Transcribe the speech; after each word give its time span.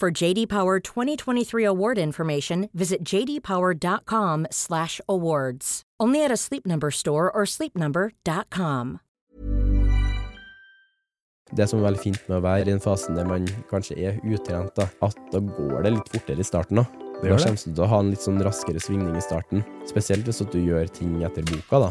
For 0.00 0.10
JD 0.10 0.48
Power 0.48 0.80
2023 0.80 1.62
award 1.64 1.98
information, 1.98 2.68
visit 2.74 3.04
jdpower.com/awards. 3.04 5.82
Only 6.00 6.24
at 6.24 6.32
a 6.32 6.36
Sleep 6.36 6.66
Number 6.66 6.90
store 6.90 7.30
or 7.30 7.46
sleepnumber.com. 7.46 8.98
Det 11.54 11.68
som 11.70 11.78
er 11.78 11.84
veldig 11.86 12.02
fint 12.02 12.18
med 12.26 12.40
å 12.40 12.42
være 12.42 12.64
i 12.64 12.66
den 12.72 12.80
fasen 12.82 13.14
der 13.14 13.22
man 13.28 13.46
kanskje 13.70 13.94
er 14.00 14.18
utrent, 14.26 14.74
da, 14.74 14.88
at 15.06 15.14
da 15.30 15.38
går 15.38 15.86
det 15.86 15.92
litt 15.94 16.10
fortere 16.16 16.42
i 16.42 16.48
starten. 16.48 16.76
Da 16.80 16.84
Det 17.22 17.30
Da 17.30 17.36
kommer 17.38 17.54
du 17.54 17.74
til 17.74 17.84
å 17.84 17.88
ha 17.88 17.98
en 18.00 18.10
litt 18.10 18.20
sånn 18.24 18.42
raskere 18.42 18.80
svingning 18.82 19.16
i 19.16 19.20
starten. 19.22 19.62
Spesielt 19.86 20.24
hvis 20.26 20.42
du 20.50 20.58
gjør 20.58 20.88
ting 20.90 21.22
etter 21.22 21.42
boka, 21.46 21.78
da. 21.86 21.90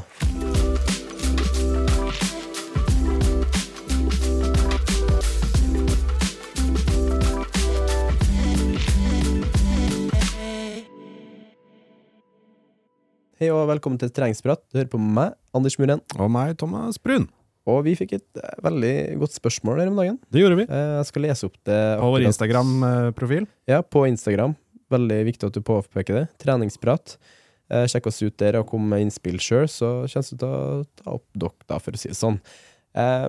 Hei 13.44 13.50
og 13.52 13.66
velkommen 13.68 14.00
til 14.00 14.08
Treningsprat. 14.16 14.62
Du 14.72 14.78
hører 14.78 14.88
på 14.88 15.00
meg, 15.04 15.34
Anders 15.52 15.76
Muren. 15.76 16.00
Og 16.16 16.30
meg, 16.32 16.54
Thomas 16.62 16.96
Brun. 16.96 17.26
Og 17.68 17.82
vi 17.84 17.92
fikk 18.00 18.14
et 18.16 18.40
eh, 18.40 18.54
veldig 18.64 18.92
godt 19.20 19.34
spørsmål 19.36 19.82
her 19.82 19.90
om 19.92 19.98
dagen. 20.00 20.16
Det 20.32 20.40
gjorde 20.40 20.62
vi. 20.62 20.66
Eh, 20.72 20.92
Jeg 21.02 21.10
skal 21.10 21.26
lese 21.26 21.50
opp 21.50 21.58
det 21.68 21.76
På 22.00 22.08
vår 22.14 22.22
akkurat- 22.22 22.30
Instagram-profil. 22.30 23.48
Ja, 23.68 23.82
på 23.84 24.06
Instagram. 24.08 24.56
Veldig 24.96 25.18
viktig 25.28 25.50
at 25.50 25.58
du 25.58 25.60
påpeker 25.60 26.22
det. 26.22 26.24
Treningsprat. 26.40 27.18
Eh, 27.68 27.84
sjekk 27.92 28.08
oss 28.14 28.22
ut 28.24 28.38
der 28.40 28.62
og 28.62 28.70
kom 28.72 28.88
med 28.88 29.04
innspill 29.10 29.36
sjøl, 29.44 29.68
så 29.68 29.92
kommer 30.08 30.32
vi 30.32 30.40
til 30.40 30.48
å 30.48 30.88
ta 31.04 31.12
opp 31.18 31.26
dere, 31.36 31.68
da, 31.68 31.80
for 31.84 31.92
å 31.92 32.00
si 32.00 32.14
det 32.14 32.20
sånn. 32.22 32.40
Eh, 32.96 33.28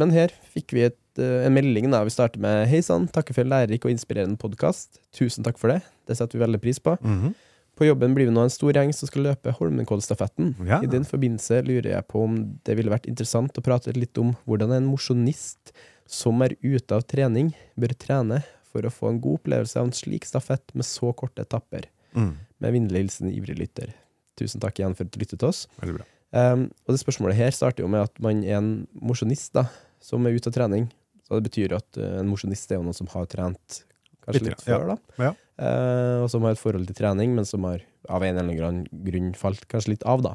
men 0.00 0.10
her 0.16 0.32
fikk 0.56 0.72
vi 0.72 0.86
et, 0.88 0.96
eh, 1.20 1.44
en 1.44 1.52
melding. 1.52 1.90
da 1.92 2.00
Vi 2.02 2.16
starter 2.16 2.40
med 2.40 2.66
Hei 2.72 2.80
sann, 2.80 3.08
takker 3.12 3.34
for 3.36 3.42
en 3.44 3.50
lærerik 3.52 3.84
og 3.84 3.92
inspirerende 3.92 4.38
podkast. 4.40 5.00
Tusen 5.12 5.44
takk 5.44 5.58
for 5.60 5.68
det. 5.68 5.82
Det 6.08 6.16
setter 6.16 6.38
vi 6.38 6.46
veldig 6.46 6.62
pris 6.62 6.78
på. 6.80 6.96
Mhm. 7.02 7.34
På 7.74 7.88
jobben 7.88 8.14
blir 8.14 8.28
vi 8.28 8.34
nå 8.34 8.44
en 8.46 8.52
stor 8.52 8.76
gjeng 8.76 8.92
som 8.94 9.10
skal 9.10 9.26
løpe 9.28 9.54
Holmenkollstafetten. 9.58 10.52
Ja. 10.68 10.78
I 10.84 10.90
den 10.90 11.06
forbindelse 11.08 11.58
lurer 11.66 11.90
jeg 11.96 12.06
på 12.10 12.22
om 12.22 12.36
det 12.66 12.76
ville 12.78 12.92
vært 12.92 13.08
interessant 13.10 13.58
å 13.58 13.64
prate 13.64 13.94
litt 13.96 14.18
om 14.22 14.34
hvordan 14.46 14.76
en 14.76 14.86
mosjonist 14.86 15.74
som 16.06 16.42
er 16.44 16.54
ute 16.62 16.94
av 16.94 17.06
trening, 17.08 17.50
bør 17.80 17.96
trene 17.98 18.42
for 18.70 18.86
å 18.86 18.92
få 18.92 19.10
en 19.10 19.20
god 19.22 19.40
opplevelse 19.40 19.80
av 19.80 19.88
en 19.88 19.96
slik 19.96 20.26
stafett 20.28 20.74
med 20.74 20.86
så 20.86 21.12
korte 21.16 21.42
etapper. 21.42 21.88
Mm. 22.14 22.34
Med 22.62 22.76
vennlig 22.76 23.04
hilsen 23.04 23.30
ivrig 23.32 23.56
lytter. 23.58 23.94
Tusen 24.38 24.62
takk 24.62 24.78
igjen 24.78 24.94
for 24.98 25.06
at 25.06 25.14
du 25.14 25.20
lyttet 25.22 25.40
til 25.40 25.50
oss. 25.50 25.64
Veldig 25.80 25.96
bra. 25.98 26.06
Um, 26.34 26.66
og 26.86 26.94
det 26.94 27.00
spørsmålet 27.02 27.38
her 27.38 27.54
starter 27.54 27.84
jo 27.84 27.90
med 27.90 28.08
at 28.08 28.22
man 28.22 28.42
er 28.42 28.58
en 28.58 28.70
mosjonist 28.98 29.54
som 30.02 30.26
er 30.26 30.34
ute 30.34 30.50
av 30.50 30.56
trening. 30.56 30.88
Så 31.24 31.38
det 31.38 31.48
betyr 31.48 31.76
at 31.78 32.00
uh, 32.00 32.18
en 32.20 32.30
mosjonist 32.30 32.70
er 32.70 32.80
jo 32.80 32.86
noen 32.86 32.96
som 32.96 33.10
har 33.14 33.28
trent 33.30 33.82
kanskje 34.24 34.40
Litt, 34.40 34.50
litt 34.50 34.66
ja. 34.66 34.78
før, 34.78 34.94
da. 34.94 35.24
Ja. 35.28 35.32
Eh, 35.54 36.18
og 36.24 36.28
som 36.32 36.42
har 36.46 36.56
et 36.56 36.60
forhold 36.60 36.88
til 36.88 36.98
trening, 36.98 37.34
men 37.36 37.46
som 37.46 37.64
har 37.68 37.84
av 38.10 38.24
en 38.26 38.40
eller 38.40 38.66
annen 38.66 38.86
grunn 39.06 39.32
falt 39.38 39.66
kanskje 39.70 39.94
litt 39.94 40.06
av, 40.08 40.24
da. 40.24 40.34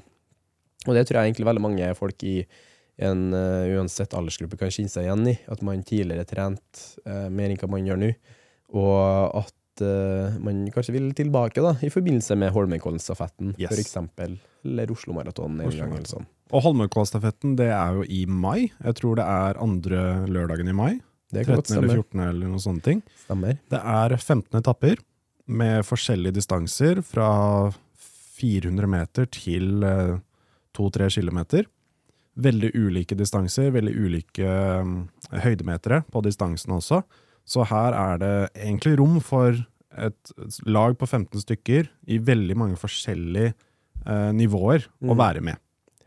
Og 0.88 0.96
det 0.96 1.06
tror 1.08 1.20
jeg 1.20 1.32
egentlig 1.32 1.50
veldig 1.50 1.64
mange 1.64 1.88
folk 1.98 2.24
i 2.24 2.42
en 3.04 3.30
uh, 3.32 3.68
uansett 3.78 4.16
aldersgruppe 4.16 4.58
kan 4.60 4.72
kjenne 4.72 4.92
seg 4.92 5.06
igjen 5.08 5.28
i. 5.32 5.36
At 5.52 5.62
man 5.64 5.84
tidligere 5.88 6.28
trent 6.28 6.84
uh, 7.08 7.28
mer 7.32 7.52
enn 7.52 7.60
hva 7.60 7.70
man 7.72 7.88
gjør 7.88 8.00
nå, 8.00 8.10
og 8.80 9.38
at 9.40 9.84
uh, 9.84 10.40
man 10.44 10.66
kanskje 10.74 10.96
vil 10.98 11.12
tilbake 11.16 11.64
da, 11.64 11.76
i 11.84 11.92
forbindelse 11.92 12.36
med 12.40 12.52
Holmenkollen-stafetten, 12.56 13.54
Yes. 13.60 13.72
for 13.72 13.84
eksempel, 13.84 14.36
eller 14.68 14.92
Oslo-maratonen 14.96 15.64
en 15.64 15.72
Oslo 15.72 15.86
gang, 15.86 15.96
eller 16.00 16.12
sånn. 16.12 16.28
Og 16.50 16.66
Holmenkollstafetten 16.66 17.56
det 17.60 17.70
er 17.76 18.00
jo 18.00 18.08
i 18.08 18.24
mai. 18.26 18.72
Jeg 18.82 19.00
tror 19.00 19.20
det 19.20 19.28
er 19.28 19.60
andre 19.62 20.04
lørdagen 20.32 20.72
i 20.72 20.76
mai. 20.76 20.92
Det 21.30 21.44
kan 21.46 21.60
13. 21.60 21.62
godt 21.62 21.72
eller 21.78 22.00
14. 22.02 22.24
eller 22.26 22.50
noen 22.50 22.64
sånne 22.64 22.84
ting. 22.88 23.04
Stemmer. 23.28 23.60
Det 23.70 23.80
er 23.80 24.16
15 24.18 24.58
etapper 24.58 24.98
med 25.50 25.84
forskjellige 25.88 26.36
distanser 26.38 27.02
fra 27.06 27.30
400 28.40 28.88
meter 28.90 29.28
til 29.34 29.84
eh, 29.84 30.16
2-3 30.78 31.10
kilometer. 31.18 31.66
Veldig 32.40 32.70
ulike 32.78 33.18
distanser, 33.20 33.72
veldig 33.76 33.96
ulike 34.00 34.46
eh, 34.46 34.94
høydemetere 35.44 36.04
på 36.14 36.22
distansene 36.24 36.78
også. 36.80 37.02
Så 37.50 37.66
her 37.68 37.96
er 37.98 38.22
det 38.22 38.34
egentlig 38.62 38.98
rom 39.02 39.18
for 39.26 39.58
et 40.00 40.32
lag 40.70 40.94
på 41.02 41.08
15 41.10 41.42
stykker 41.42 41.90
i 42.14 42.20
veldig 42.22 42.56
mange 42.62 42.78
forskjellige 42.80 43.54
eh, 44.06 44.30
nivåer 44.38 44.86
å 45.02 45.12
Mm. 45.16 45.18
være 45.18 45.42
med. 45.42 45.58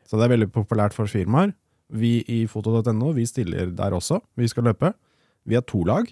Så 0.06 0.16
det 0.16 0.25
er 0.28 0.36
veldig 0.36 0.52
populært 0.54 0.94
for 0.94 1.10
firmaer. 1.10 1.52
Vi 1.92 2.22
i 2.28 2.47
foto.no 2.47 3.12
vi 3.12 3.26
stiller 3.28 3.72
der 3.76 3.92
også. 3.92 4.20
Vi 4.36 4.47
skal 4.48 4.64
løpe. 4.70 4.94
Vi 5.44 5.56
er 5.58 5.64
to 5.66 5.82
lag. 5.84 6.06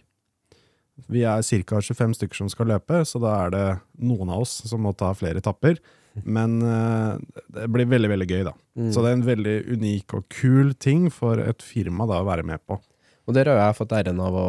Vi 1.09 1.25
er 1.25 1.43
ca. 1.43 1.81
25 1.81 2.19
stykker 2.19 2.43
som 2.43 2.51
skal 2.53 2.71
løpe, 2.75 3.05
så 3.09 3.23
da 3.23 3.37
er 3.47 3.55
det 3.55 3.65
noen 4.03 4.31
av 4.33 4.45
oss 4.45 4.61
som 4.69 4.83
må 4.85 4.93
ta 4.97 5.13
flere 5.17 5.41
etapper. 5.43 5.81
Men 6.25 6.59
eh, 6.67 7.43
det 7.55 7.69
blir 7.71 7.89
veldig 7.91 8.11
veldig 8.11 8.29
gøy, 8.29 8.43
da. 8.49 8.55
Mm. 8.79 8.91
Så 8.93 9.03
det 9.03 9.11
er 9.11 9.19
en 9.19 9.29
veldig 9.29 9.57
unik 9.77 10.17
og 10.19 10.27
kul 10.33 10.75
ting 10.75 11.09
for 11.15 11.41
et 11.43 11.63
firma 11.65 12.09
da 12.11 12.21
å 12.21 12.29
være 12.29 12.47
med 12.47 12.63
på. 12.67 12.81
Og 13.29 13.35
der 13.37 13.47
har 13.51 13.59
jeg 13.61 13.77
fått 13.79 13.93
æren 13.95 14.19
av 14.25 14.35
å 14.35 14.47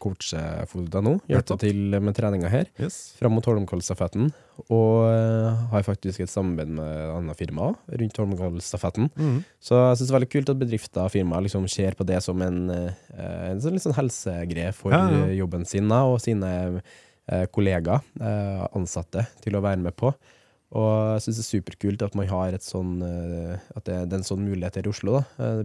coache 0.00 0.40
Foda 0.70 1.02
nå, 1.04 1.12
hjelpe 1.30 1.56
til 1.60 1.94
med 2.02 2.16
treninga 2.16 2.48
her. 2.50 2.70
Yes. 2.80 3.14
fram 3.18 3.34
mot 3.36 3.46
Holmenkollstafetten, 3.46 4.30
og 4.64 5.04
eh, 5.10 5.62
har 5.70 5.84
faktisk 5.86 6.24
et 6.24 6.32
samarbeid 6.32 6.72
med 6.74 6.88
et 6.88 7.12
annet 7.14 7.38
firma 7.38 7.68
rundt 8.00 8.20
Holmenkollstafetten. 8.22 9.10
Mm. 9.14 9.38
Så 9.62 9.78
jeg 9.78 10.00
syns 10.00 10.08
det 10.08 10.12
er 10.14 10.18
veldig 10.18 10.30
kult 10.34 10.52
at 10.54 10.62
bedrifter 10.64 11.04
og 11.04 11.12
firmaer 11.14 11.46
liksom 11.46 11.68
ser 11.70 11.98
på 11.98 12.06
det 12.08 12.18
som 12.24 12.42
en, 12.42 12.60
eh, 12.74 12.92
en 13.52 13.62
sånn, 13.62 13.78
sånn 13.82 13.98
helsegreie 14.00 14.74
for 14.74 14.96
Ja, 14.96 15.04
ja. 15.12 15.28
jobben 15.44 15.68
sin 15.68 15.92
og 15.94 16.16
sine 16.24 16.50
eh, 17.30 17.46
kollegaer, 17.54 18.02
ansatte, 18.74 19.28
til 19.44 19.54
å 19.54 19.62
være 19.64 19.84
med 19.84 19.94
på. 20.00 20.10
Og 20.74 20.92
jeg 21.14 21.28
syns 21.28 21.38
det 21.38 21.44
er 21.44 21.52
superkult 21.52 22.02
at 22.02 22.16
man 22.18 22.26
har 22.26 22.56
et 22.56 22.64
sånn 22.66 22.96
At 22.98 23.84
det, 23.86 24.08
det 24.08 24.16
er 24.16 24.18
en 24.18 24.26
sånn 24.26 24.42
mulighet 24.42 24.80
her 24.80 24.88
i 24.88 24.90
Oslo. 24.90 25.20
da. 25.20 25.62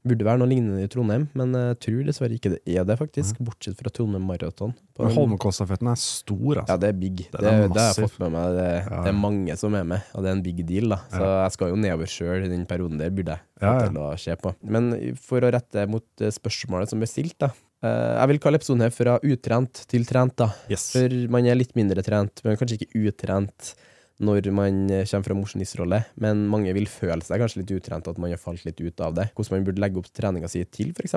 Eh, 0.00 0.08
Det 0.08 0.16
burde 0.16 0.24
være 0.24 0.38
noe 0.40 0.48
lignende 0.48 0.82
i 0.84 0.88
Trondheim, 0.88 1.28
men 1.36 1.52
jeg 1.52 1.78
tror 1.84 2.04
dessverre 2.08 2.32
ikke 2.38 2.50
det 2.54 2.60
er 2.66 2.84
det, 2.88 2.96
faktisk. 2.98 3.36
Bortsett 3.44 3.76
fra 3.76 3.90
Trondheim 3.92 4.24
Maraton. 4.24 4.72
Men 4.98 5.12
Holmenkollstafetten 5.16 5.88
er 5.92 5.96
stor, 6.00 6.60
altså. 6.62 6.68
ja, 6.72 6.76
det 6.80 6.88
er 6.88 6.96
big. 7.00 7.16
Det, 7.30 7.40
det, 7.40 7.46
er 7.50 7.68
har 7.68 7.94
jeg 7.94 8.04
fått 8.08 8.18
med 8.20 8.32
meg. 8.32 8.54
Det, 8.56 8.68
Ja. 8.90 9.02
det 9.04 9.08
er 9.12 9.18
mange 9.20 9.56
som 9.60 9.74
er 9.74 9.84
med, 9.84 10.00
og 10.14 10.22
det 10.24 10.28
er 10.30 10.36
en 10.38 10.42
big 10.42 10.64
deal. 10.66 10.88
da 10.88 10.98
Så 11.12 11.20
jeg 11.44 11.52
skal 11.52 11.68
jo 11.68 11.76
nedover 11.76 12.06
sjøl 12.06 12.44
i 12.44 12.48
den 12.48 12.64
perioden 12.66 12.98
der, 12.98 13.10
burde 13.10 13.36
jeg 13.36 13.40
Ja, 13.60 13.72
ja. 13.80 13.88
til 13.88 13.98
å 14.00 14.18
se 14.18 14.36
på. 14.36 14.54
Men 14.64 15.14
for 15.20 15.40
å 15.40 15.52
rette 15.52 15.86
mot 15.88 16.04
eh, 16.20 16.30
spørsmålet 16.32 16.88
som 16.88 16.98
ble 16.98 17.06
stilt, 17.08 17.36
da. 17.38 17.50
eh, 17.82 18.16
Jeg 18.20 18.28
vil 18.28 18.38
kalle 18.40 18.56
episoden 18.60 18.80
her 18.82 18.90
fra 18.90 19.18
utrent 19.22 19.84
til 19.86 20.04
trent, 20.08 20.36
da. 20.36 20.50
Yes. 20.68 20.92
For 20.92 21.08
man 21.28 21.44
er 21.46 21.54
litt 21.60 21.76
mindre 21.76 22.02
trent, 22.02 22.40
men 22.44 22.56
kanskje 22.56 22.80
ikke 22.80 23.04
utrent 23.08 23.74
når 24.20 24.50
man 24.52 24.82
eh, 24.92 25.06
kommer 25.08 25.26
fra 25.26 25.36
mosjonistrolle. 25.38 26.00
Men 26.20 26.44
mange 26.52 26.72
vil 26.76 26.88
føle 26.90 27.24
seg 27.24 27.40
kanskje 27.40 27.62
litt 27.62 27.74
utrent, 27.78 28.08
at 28.10 28.20
man 28.20 28.32
har 28.32 28.40
falt 28.40 28.66
litt 28.68 28.80
ut 28.82 29.02
av 29.04 29.16
det. 29.16 29.30
Hvordan 29.36 29.56
man 29.56 29.68
burde 29.68 29.82
legge 29.82 30.00
opp 30.00 30.10
treninga 30.16 30.50
si 30.52 30.62
til 30.68 30.92
f.eks. 30.92 31.16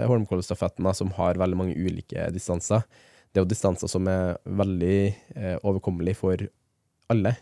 Holmenkollstafetten, 0.00 0.86
da, 0.86 0.94
som 0.96 1.12
har 1.18 1.40
veldig 1.40 1.60
mange 1.60 1.78
ulike 1.78 2.26
distanser. 2.34 2.82
Det 3.30 3.40
er 3.40 3.46
jo 3.46 3.50
distanser 3.50 3.90
som 3.90 4.10
er 4.10 4.36
veldig 4.46 4.98
eh, 5.34 5.56
overkommelige 5.62 6.18
for 6.18 6.46
alle. 7.12 7.36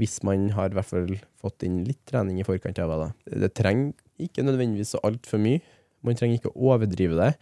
Hvis 0.00 0.18
man 0.26 0.48
har 0.56 0.72
i 0.72 0.78
hvert 0.78 0.90
fall 0.90 1.16
fått 1.38 1.66
inn 1.66 1.82
litt 1.86 2.02
trening 2.08 2.40
i 2.40 2.46
forkant 2.46 2.80
av 2.82 2.94
det. 2.98 3.10
Det 3.44 3.54
trenger 3.58 3.92
ikke 4.22 4.44
nødvendigvis 4.46 4.96
så 4.96 5.02
altfor 5.06 5.42
mye. 5.42 5.62
Man 6.02 6.18
trenger 6.18 6.40
ikke 6.40 6.54
å 6.54 6.72
overdrive 6.74 7.18
det. 7.18 7.32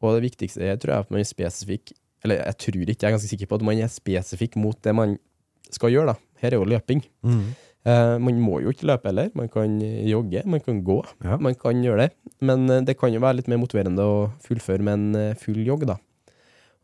Og 0.00 0.16
det 0.16 0.30
viktigste 0.30 0.64
er, 0.64 0.78
tror 0.80 0.94
jeg, 0.94 1.04
at 1.04 1.10
man 1.12 1.20
er 1.20 1.28
spesifikk 1.28 1.90
Eller 2.24 2.38
jeg 2.40 2.56
tror 2.62 2.76
ikke, 2.80 2.94
jeg 2.94 3.08
er 3.08 3.14
ganske 3.16 3.28
sikker 3.28 3.48
på 3.48 3.58
at 3.58 3.64
man 3.64 3.80
er 3.80 3.92
spesifikk 3.92 4.56
mot 4.60 4.76
det 4.84 4.92
man 4.96 5.14
skal 5.72 5.92
gjøre, 5.94 6.12
da. 6.12 6.29
Her 6.40 6.54
er 6.54 6.60
jo 6.60 6.68
løping. 6.68 7.04
Mm. 7.26 7.50
Eh, 7.88 8.18
man 8.20 8.40
må 8.44 8.58
jo 8.60 8.72
ikke 8.74 8.88
løpe 8.90 9.08
heller. 9.08 9.30
Man 9.36 9.48
kan 9.52 9.78
jogge, 9.80 10.42
man 10.44 10.60
kan 10.60 10.82
gå. 10.84 10.98
Ja. 11.24 11.38
Man 11.40 11.56
kan 11.56 11.80
gjøre 11.84 12.06
det. 12.06 12.10
Men 12.44 12.68
eh, 12.68 12.82
det 12.84 12.98
kan 13.00 13.12
jo 13.12 13.22
være 13.22 13.40
litt 13.40 13.48
mer 13.48 13.60
motiverende 13.62 14.04
å 14.04 14.28
fullføre 14.44 14.84
med 14.84 14.98
en 14.98 15.20
eh, 15.20 15.38
full 15.40 15.62
jogg, 15.64 15.86
da. 15.88 15.96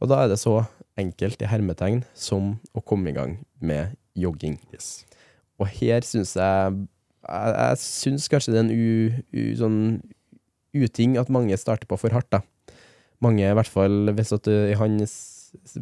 Og 0.01 0.11
da 0.13 0.23
er 0.23 0.33
det 0.33 0.41
så 0.41 0.63
enkelt 1.01 1.43
i 1.45 1.49
hermetegn 1.49 2.03
som 2.17 2.57
å 2.77 2.83
komme 2.85 3.13
i 3.13 3.17
gang 3.17 3.39
med 3.61 3.97
jogging. 4.17 4.57
Yes. 4.73 5.05
Og 5.61 5.69
her 5.73 6.05
syns 6.05 6.37
jeg 6.37 6.85
Jeg, 7.27 7.55
jeg 7.59 7.79
syns 7.83 8.29
kanskje 8.31 8.53
det 8.53 8.59
er 8.61 8.65
en 8.69 8.71
u, 8.71 9.23
u, 9.35 9.41
sånn 9.59 9.79
uting 10.77 11.17
at 11.19 11.33
mange 11.33 11.57
starter 11.59 11.89
på 11.91 11.97
for 11.99 12.15
hardt, 12.15 12.29
da. 12.31 12.39
Mange, 13.25 13.43
i 13.43 13.57
hvert 13.57 13.73
fall 13.73 14.13
hvis 14.15 14.31
at 14.37 14.47
i 14.47 14.77
hans 14.79 15.15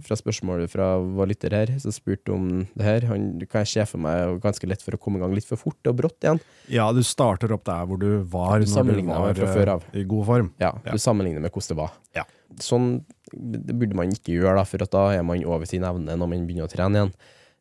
fra 0.06 0.16
spørsmålet 0.18 0.70
fra 0.72 0.86
vår 1.00 1.26
lytter 1.32 1.50
her, 1.56 1.72
som 1.82 1.92
spurte 1.94 2.32
om 2.34 2.48
det 2.74 2.84
her, 2.84 3.06
han 3.10 3.26
kan 3.50 3.64
jeg 3.64 3.72
se 3.72 3.84
for 3.90 3.98
meg 4.04 4.40
ganske 4.44 4.68
lett 4.70 4.82
for 4.84 4.96
å 4.96 5.00
komme 5.00 5.18
i 5.18 5.24
gang 5.24 5.34
litt 5.36 5.46
for 5.48 5.56
fort 5.60 5.90
og 5.90 5.96
brått 5.96 6.20
igjen. 6.24 6.40
Ja, 6.72 6.90
du 6.92 7.02
starter 7.02 7.52
opp 7.56 7.64
der 7.64 7.84
hvor 7.86 7.98
du 8.00 8.08
var 8.22 8.60
Du 8.60 8.66
når 8.66 8.94
du 8.94 9.02
var 9.06 9.34
fra 9.34 9.52
før 9.54 9.72
av. 9.76 9.84
eh, 9.92 10.00
i 10.00 10.04
god 10.04 10.26
form. 10.26 10.52
Ja, 10.60 10.72
Ja. 10.84 10.92
Du 10.92 10.98
sammenligner 10.98 11.40
med 11.40 11.50
hvordan 11.52 11.68
det 11.74 11.76
var. 11.82 11.92
Ja. 12.14 12.24
Sånn 12.60 13.04
det 13.34 13.74
burde 13.74 13.94
man 13.98 14.10
ikke 14.14 14.36
gjøre, 14.36 14.56
da, 14.56 14.64
for 14.64 14.82
at 14.82 14.90
da 14.90 15.08
er 15.18 15.22
man 15.26 15.42
over 15.44 15.66
sin 15.66 15.82
evne 15.82 16.14
når 16.16 16.28
man 16.28 16.46
begynner 16.46 16.68
å 16.68 16.70
trene 16.70 16.94
igjen. 17.00 17.14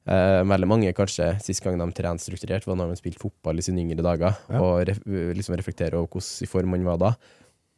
Eh, 0.05 0.43
veldig 0.43 0.67
mange 0.67 0.91
kanskje 0.93 1.29
sist 1.41 1.63
gang 1.63 1.77
de 1.79 1.85
trente 1.95 2.19
strukturert, 2.21 2.65
var 2.67 2.75
når 2.75 2.89
de 2.91 2.97
spilte 2.99 3.21
fotball 3.23 3.57
i 3.57 3.61
sine 3.63 3.79
yngre 3.79 4.03
dager, 4.03 4.35
Ja. 4.51 4.59
og 4.59 4.85
re 4.85 4.93
liksom 5.33 5.55
reflektere 5.55 5.93
over 5.95 6.07
hvordan 6.11 6.43
i 6.43 6.45
form 6.45 6.69
man 6.75 6.83
var 6.83 6.97
da. 6.97 7.15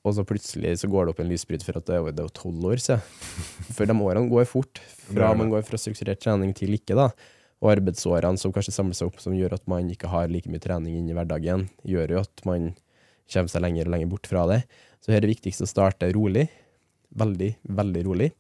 Og 0.06 0.14
så 0.14 0.24
plutselig 0.28 0.76
så 0.78 0.88
går 0.92 1.08
det 1.08 1.14
opp 1.16 1.22
en 1.24 1.30
lysbryt 1.32 1.64
for 1.66 1.80
at 1.80 1.88
det 1.90 1.96
er 1.98 2.04
jo- 2.22 2.30
tolv 2.30 2.68
år 2.70 2.78
siden. 2.84 3.02
For 3.76 3.86
de 3.90 3.94
årene 3.98 4.30
går 4.30 4.46
fort, 4.46 4.78
fra 5.10 5.32
man 5.34 5.50
går 5.50 5.64
fra 5.66 5.80
strukturert 5.82 6.22
trening 6.22 6.54
til 6.54 6.76
ikke, 6.78 6.94
da. 6.96 7.08
Og 7.64 7.72
arbeidsårene 7.74 8.38
som 8.38 8.54
kanskje 8.54 8.76
samler 8.76 8.94
seg 8.94 9.08
opp, 9.10 9.20
som 9.24 9.34
gjør 9.34 9.56
at 9.58 9.66
man 9.72 9.90
ikke 9.90 10.12
har 10.12 10.28
like 10.30 10.50
mye 10.52 10.62
trening 10.62 11.00
inn 11.00 11.10
i 11.10 11.16
hverdagen, 11.18 11.66
gjør 11.88 12.14
jo 12.14 12.20
at 12.22 12.46
man 12.46 12.76
kommer 13.32 13.50
seg 13.50 13.64
lenger 13.66 13.88
og 13.90 13.96
lenger 13.96 14.12
bort 14.12 14.28
fra 14.30 14.46
det. 14.52 14.62
Så 15.02 15.10
her 15.10 15.18
er 15.18 15.26
det 15.26 15.34
viktigst 15.38 15.64
å 15.66 15.70
starte 15.70 16.12
rolig. 16.14 16.46
Veldig, 17.16 17.56
veldig 17.66 18.04
rolig. 18.06 18.32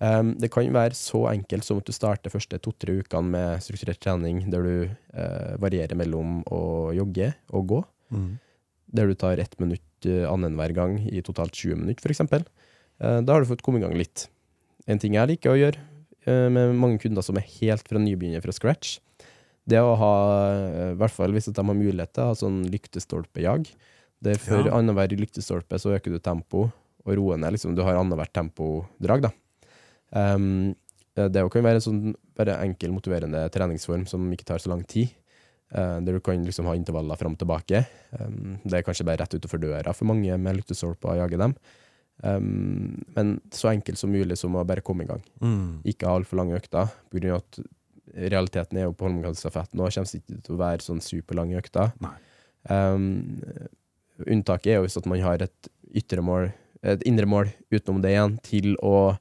Um, 0.00 0.30
det 0.40 0.48
kan 0.54 0.70
være 0.72 0.94
så 0.96 1.26
enkelt 1.32 1.64
som 1.66 1.80
at 1.80 1.88
du 1.88 1.92
starter 1.92 2.32
første 2.32 2.56
to-tre 2.62 3.00
ukene 3.02 3.34
med 3.34 3.64
strukturert 3.64 3.98
trening, 4.00 4.44
der 4.52 4.62
du 4.64 4.76
uh, 4.86 5.56
varierer 5.60 5.98
mellom 5.98 6.38
å 6.48 6.92
jogge 6.96 7.32
og 7.50 7.66
gå, 7.74 7.82
Mm. 8.10 8.38
der 8.90 9.06
du 9.06 9.14
tar 9.14 9.38
ett 9.38 9.52
minutt 9.60 9.84
uh, 10.08 10.26
annenhver 10.30 10.72
gang 10.76 10.98
i 11.10 11.22
totalt 11.26 11.52
20 11.56 11.82
minutter, 11.82 12.08
f.eks. 12.08 12.20
Uh, 13.00 13.20
da 13.24 13.32
har 13.32 13.42
du 13.42 13.48
fått 13.50 13.62
komme 13.66 13.80
i 13.80 13.84
gang 13.84 13.96
litt. 13.98 14.28
En 14.90 14.98
ting 15.00 15.14
jeg 15.16 15.28
liker 15.28 15.52
å 15.52 15.58
gjøre 15.58 15.78
eh, 16.26 16.48
med 16.52 16.74
mange 16.78 16.98
kunder 17.02 17.24
som 17.24 17.38
er 17.38 17.46
helt 17.60 17.86
fra 17.88 18.00
nybegynner 18.00 18.42
fra 18.44 18.54
scratch, 18.54 18.98
det 19.68 19.78
er 19.78 19.86
å 19.86 19.96
ha, 20.00 20.14
eh, 20.50 20.90
i 20.94 20.98
hvert 20.98 21.14
fall 21.14 21.34
hvis 21.36 21.50
de 21.50 21.54
har 21.60 21.76
mulighet 21.76 22.14
til, 22.16 22.26
ha 22.26 22.36
sånn 22.38 22.62
lyktestolpejag. 22.72 23.70
er 24.34 24.40
for 24.42 24.66
Ja. 24.66 24.74
annenhver 24.76 25.16
lyktestolpe 25.16 25.78
så 25.80 25.94
øker 25.96 26.12
du 26.12 26.18
tempo, 26.18 26.72
og 27.06 27.16
roer 27.16 27.38
ned. 27.38 27.52
liksom 27.52 27.74
Du 27.74 27.82
har 27.82 27.94
annethvert 27.94 28.32
tempodrag, 28.32 29.22
da. 29.22 29.30
Um, 30.12 30.74
det 31.14 31.50
kan 31.52 31.62
være 31.62 31.80
en 31.80 31.80
sånn 31.80 32.14
bare 32.36 32.58
enkel, 32.60 32.90
motiverende 32.90 33.50
treningsform 33.50 34.06
som 34.06 34.30
ikke 34.32 34.44
tar 34.44 34.58
så 34.58 34.68
lang 34.68 34.82
tid. 34.84 35.08
Eh, 35.72 35.96
der 36.04 36.16
du 36.16 36.22
kan 36.24 36.42
liksom 36.46 36.68
ha 36.70 36.76
intervaller 36.78 37.18
fram 37.20 37.36
og 37.36 37.42
tilbake. 37.42 37.84
Um, 38.16 38.58
det 38.64 38.80
er 38.80 38.86
kanskje 38.86 39.06
bare 39.08 39.22
rett 39.22 39.36
utenfor 39.36 39.62
døra 39.62 39.94
for 39.96 40.10
mange 40.10 40.36
med 40.38 40.60
lyktestolper 40.60 41.14
å 41.14 41.18
jage 41.22 41.40
dem. 41.40 41.56
Um, 42.22 43.00
men 43.16 43.36
så 43.54 43.70
enkelt 43.72 43.98
som 43.98 44.12
mulig 44.12 44.36
som 44.38 44.56
å 44.58 44.64
bare 44.68 44.84
komme 44.84 45.06
i 45.06 45.10
gang. 45.10 45.22
Mm. 45.40 45.80
Ikke 45.88 46.08
ha 46.08 46.18
altfor 46.18 46.42
lange 46.42 46.58
økter. 46.58 46.90
På 47.08 47.18
grunn 47.18 47.36
av 47.36 47.42
at 47.42 47.60
realiteten 48.30 48.78
er 48.78 48.88
jo 48.88 48.96
på 48.96 49.06
Holmenkollstafetten 49.06 49.78
nå 49.78 49.86
kommer 49.86 50.10
det 50.10 50.20
ikke 50.20 50.40
til 50.46 50.56
å 50.56 50.60
være 50.60 50.84
sånn 50.84 51.02
superlange 51.04 51.60
økter. 51.60 51.92
Um, 52.68 53.40
unntaket 54.26 54.74
er 54.74 54.80
jo 54.80 54.86
hvis 54.86 54.98
at 55.00 55.08
man 55.08 55.22
har 55.24 55.44
et 55.46 55.70
ytre 55.96 56.24
mål, 56.24 56.50
et 56.86 57.04
indre 57.08 57.28
mål 57.30 57.52
utenom 57.72 58.02
det 58.02 58.14
igjen, 58.14 58.36
til 58.46 58.74
å 58.84 59.14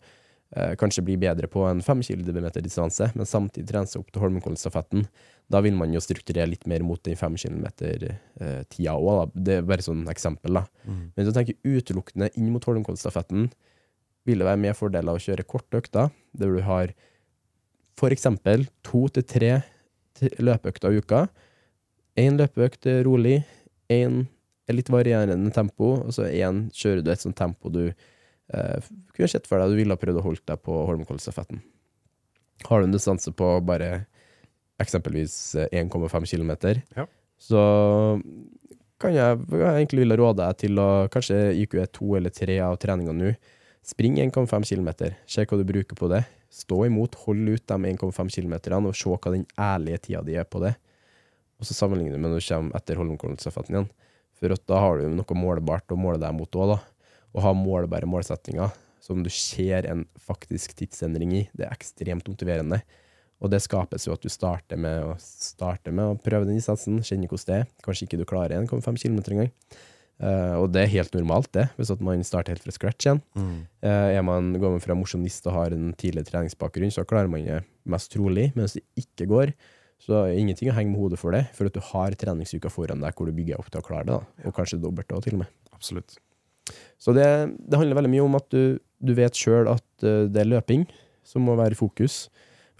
kanskje 0.50 1.04
bli 1.06 1.16
bedre 1.22 1.46
på 1.52 1.62
en 1.70 1.82
5 1.86 2.00
km 2.08 2.48
distanse, 2.58 3.12
men 3.14 3.28
samtidig 3.30 3.70
trene 3.70 3.90
seg 3.90 4.02
opp 4.02 4.10
til 4.10 4.24
Holmenkollstafetten. 4.24 5.04
Da 5.50 5.62
vil 5.62 5.76
man 5.78 5.94
jo 5.94 6.02
strukturere 6.02 6.50
litt 6.50 6.66
mer 6.70 6.82
mot 6.86 7.02
den 7.06 7.18
5 7.18 7.38
km-tida 7.38 8.96
òg, 8.98 9.36
det 9.36 9.60
er 9.60 9.68
bare 9.70 9.86
sånn 9.86 10.08
eksempel. 10.10 10.58
da. 10.58 10.66
Mm. 10.86 11.04
Men 11.14 11.22
hvis 11.22 11.30
du 11.30 11.38
tenker 11.38 11.78
utelukkende 11.78 12.32
inn 12.34 12.50
mot 12.54 12.66
Holmenkollstafetten, 12.66 13.52
vil 14.26 14.42
det 14.42 14.50
være 14.50 14.62
mer 14.62 14.78
fordeler 14.78 15.16
å 15.16 15.22
kjøre 15.22 15.48
korte 15.48 15.82
økter, 15.84 16.10
der 16.34 16.58
du 16.58 16.66
har 16.66 16.96
eksempel 18.10 18.66
to 18.86 19.08
til 19.12 19.26
tre 19.28 19.54
løpeøkter 20.40 20.94
i 20.94 21.02
uka. 21.02 21.26
Én 22.20 22.38
løpeøkt 22.40 22.88
rolig, 23.04 23.42
én 23.92 24.24
litt 24.70 24.90
varierende 24.90 25.52
tempo, 25.52 25.98
og 26.06 26.14
så 26.16 26.30
én 26.30 26.70
kjører 26.76 27.04
du 27.04 27.12
et 27.12 27.22
sånt 27.22 27.38
tempo 27.38 27.72
du 27.74 27.90
eh, 27.90 27.94
kunne 28.50 29.30
sett 29.30 29.48
for 29.48 29.62
deg 29.62 29.70
du 29.74 29.80
ville 29.80 29.94
ha 29.94 30.00
prøvd 30.02 30.22
å 30.22 30.26
holde 30.26 30.46
deg 30.50 30.62
på 30.66 30.78
Holmenkollstafetten. 30.90 31.62
Har 32.68 32.82
du 32.82 32.88
en 32.90 32.96
distanse 32.96 33.32
på 33.32 33.50
bare 33.64 34.06
eksempelvis 34.82 35.36
eh, 35.60 35.68
1,5 35.84 36.26
km, 36.32 36.52
Ja. 36.98 37.06
så 37.40 37.62
kan 39.00 39.14
jeg, 39.16 39.40
jeg 39.52 39.70
egentlig 39.80 40.04
ville 40.04 40.18
råde 40.20 40.44
deg 40.44 40.58
til 40.60 40.80
å 40.82 40.90
kanskje 41.12 41.38
IQ 41.62 41.78
er 41.80 41.88
to 41.96 42.16
eller 42.18 42.34
tre 42.36 42.58
av 42.64 42.76
treninga 42.82 43.14
nå, 43.16 43.32
spring 43.86 44.18
1,5 44.20 44.68
km, 44.68 44.90
se 45.30 45.46
hva 45.48 45.60
du 45.60 45.64
bruker 45.68 45.96
på 46.00 46.10
det. 46.12 46.26
Stå 46.52 46.82
imot, 46.88 47.16
hold 47.28 47.48
ut 47.54 47.64
de 47.70 47.78
1,5 47.94 48.34
km 48.34 48.56
og 48.90 48.96
se 48.98 49.10
hva 49.14 49.32
den 49.36 49.46
ærlige 49.56 50.02
tida 50.08 50.24
di 50.26 50.36
er 50.42 50.48
på 50.50 50.60
det. 50.64 50.74
Og 51.60 51.68
så 51.68 51.76
sammenligner 51.78 52.16
du 52.18 52.24
med 52.24 52.32
når 52.34 52.42
du 52.42 52.48
kommer 52.50 52.80
etter 52.80 53.00
Holmenkollstafetten 53.00 53.76
igjen. 53.76 53.90
For 54.40 54.56
at 54.56 54.64
da 54.72 54.80
har 54.80 55.00
du 55.00 55.10
noe 55.12 55.36
målbart 55.38 55.92
å 55.92 55.98
måle 56.00 56.20
deg 56.22 56.36
mot 56.36 56.56
òg, 56.56 56.74
da. 56.74 56.78
Å 57.36 57.44
ha 57.46 57.54
målbare 57.54 58.10
målsettinger 58.10 58.72
som 59.04 59.22
du 59.24 59.30
ser 59.34 59.88
en 59.90 60.04
faktisk 60.22 60.76
tidsendring 60.78 61.36
i, 61.38 61.44
det 61.56 61.68
er 61.68 61.76
ekstremt 61.76 62.28
motiverende. 62.30 62.82
Og 63.40 63.52
det 63.54 63.62
skapes 63.64 64.06
jo 64.06 64.14
at 64.14 64.24
du 64.24 64.32
starter 64.32 64.80
med 64.80 65.06
å, 65.08 65.14
starte 65.22 65.94
med 65.96 66.12
å 66.12 66.18
prøve 66.20 66.48
den 66.48 66.58
innsatsen, 66.60 67.00
kjenne 67.08 67.30
hvordan 67.32 67.48
det 67.48 67.60
er. 67.62 67.70
Kanskje 67.86 68.08
ikke 68.10 68.20
du 68.20 68.28
klarer 68.28 68.60
1,5 68.60 69.00
km 69.00 69.22
engang. 69.32 69.54
Uh, 70.20 70.60
og 70.60 70.74
det 70.76 70.82
er 70.84 70.92
helt 70.98 71.14
normalt, 71.16 71.48
det, 71.56 71.70
hvis 71.78 71.94
at 71.94 72.02
man 72.04 72.20
starter 72.28 72.52
helt 72.52 72.66
fra 72.66 72.76
scratch 72.76 73.08
igjen. 73.08 73.22
Mm. 73.40 73.54
Uh, 73.80 74.08
er 74.18 74.26
man, 74.28 74.52
går 74.60 74.76
man 74.76 74.84
fra 74.84 74.98
mosjonist 75.00 75.48
og 75.48 75.56
har 75.56 75.76
en 75.76 75.94
tidlig 75.96 76.26
treningsbakgrunn, 76.28 76.92
så 76.92 77.08
klarer 77.08 77.32
man 77.32 77.48
det 77.48 77.62
mest 77.88 78.12
trolig. 78.12 78.50
Men 78.52 78.68
hvis 78.68 78.82
det 78.82 79.06
ikke 79.06 79.30
går, 79.32 79.56
så 80.04 80.18
er 80.20 80.34
det 80.34 80.42
ingenting 80.44 80.72
å 80.72 80.76
henge 80.76 80.92
med 80.92 81.00
hodet 81.00 81.22
for 81.24 81.36
det, 81.36 81.46
for 81.56 81.72
at 81.72 81.76
du 81.76 81.80
har 81.94 82.20
treningsuka 82.20 82.72
foran 82.72 83.00
deg 83.04 83.16
hvor 83.16 83.32
du 83.32 83.36
bygger 83.36 83.64
opp 83.64 83.72
til 83.72 83.80
å 83.80 83.88
klare 83.88 84.10
det, 84.12 84.20
da. 84.20 84.50
og 84.50 84.60
kanskje 84.60 84.84
dobbelt 84.84 85.16
òg, 85.16 85.24
til 85.24 85.40
og 85.40 85.46
med. 85.46 85.56
Absolutt. 85.72 86.20
Så 87.00 87.16
det, 87.16 87.26
det 87.60 87.80
handler 87.80 88.00
veldig 88.02 88.12
mye 88.18 88.26
om 88.28 88.38
at 88.40 88.50
du, 88.54 88.78
du 89.00 89.16
vet 89.18 89.38
sjøl 89.38 89.70
at 89.72 90.06
eh, 90.06 90.28
det 90.30 90.44
er 90.44 90.54
løping 90.54 90.86
som 91.28 91.46
må 91.46 91.56
være 91.60 91.78
i 91.78 91.80
fokus. 91.80 92.28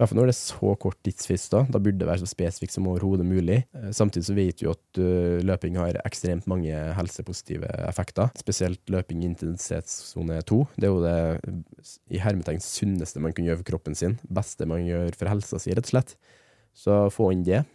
hvert 0.00 0.14
fall 0.14 0.18
når 0.22 0.30
det 0.30 0.32
er 0.32 0.38
så 0.38 0.70
kort 0.80 0.96
tidsfrist, 1.04 1.50
da, 1.52 1.58
da 1.68 1.80
burde 1.82 2.00
det 2.00 2.06
være 2.08 2.22
så 2.22 2.28
spesifikt 2.30 2.72
som 2.72 2.86
overhodet 2.88 3.26
mulig. 3.28 3.58
Eh, 3.76 3.90
Samtidig 3.96 4.28
så 4.30 4.36
vet 4.38 4.62
vi 4.62 4.64
jo 4.64 4.72
at 4.72 5.00
eh, 5.02 5.42
løping 5.44 5.76
har 5.76 5.98
ekstremt 6.08 6.48
mange 6.48 6.72
helsepositive 6.96 7.68
effekter. 7.84 8.30
Spesielt 8.40 8.80
løping 8.92 9.20
i 9.20 9.28
intensitetssone 9.28 10.40
2. 10.48 10.60
Det 10.80 10.88
er 10.88 10.94
jo 10.94 11.02
det 11.04 11.90
i 12.16 12.22
hermetegn 12.24 12.64
sunneste 12.64 13.20
man 13.20 13.36
kan 13.36 13.44
gjøre 13.44 13.60
for 13.60 13.72
kroppen 13.74 13.98
sin. 13.98 14.16
Beste 14.32 14.68
man 14.68 14.86
gjør 14.88 15.12
for 15.20 15.32
helsa 15.32 15.60
si, 15.60 15.74
rett 15.76 15.90
og 15.90 15.92
slett. 15.92 16.16
Så 16.76 17.02
få 17.12 17.28
inn 17.34 17.44
det. 17.44 17.66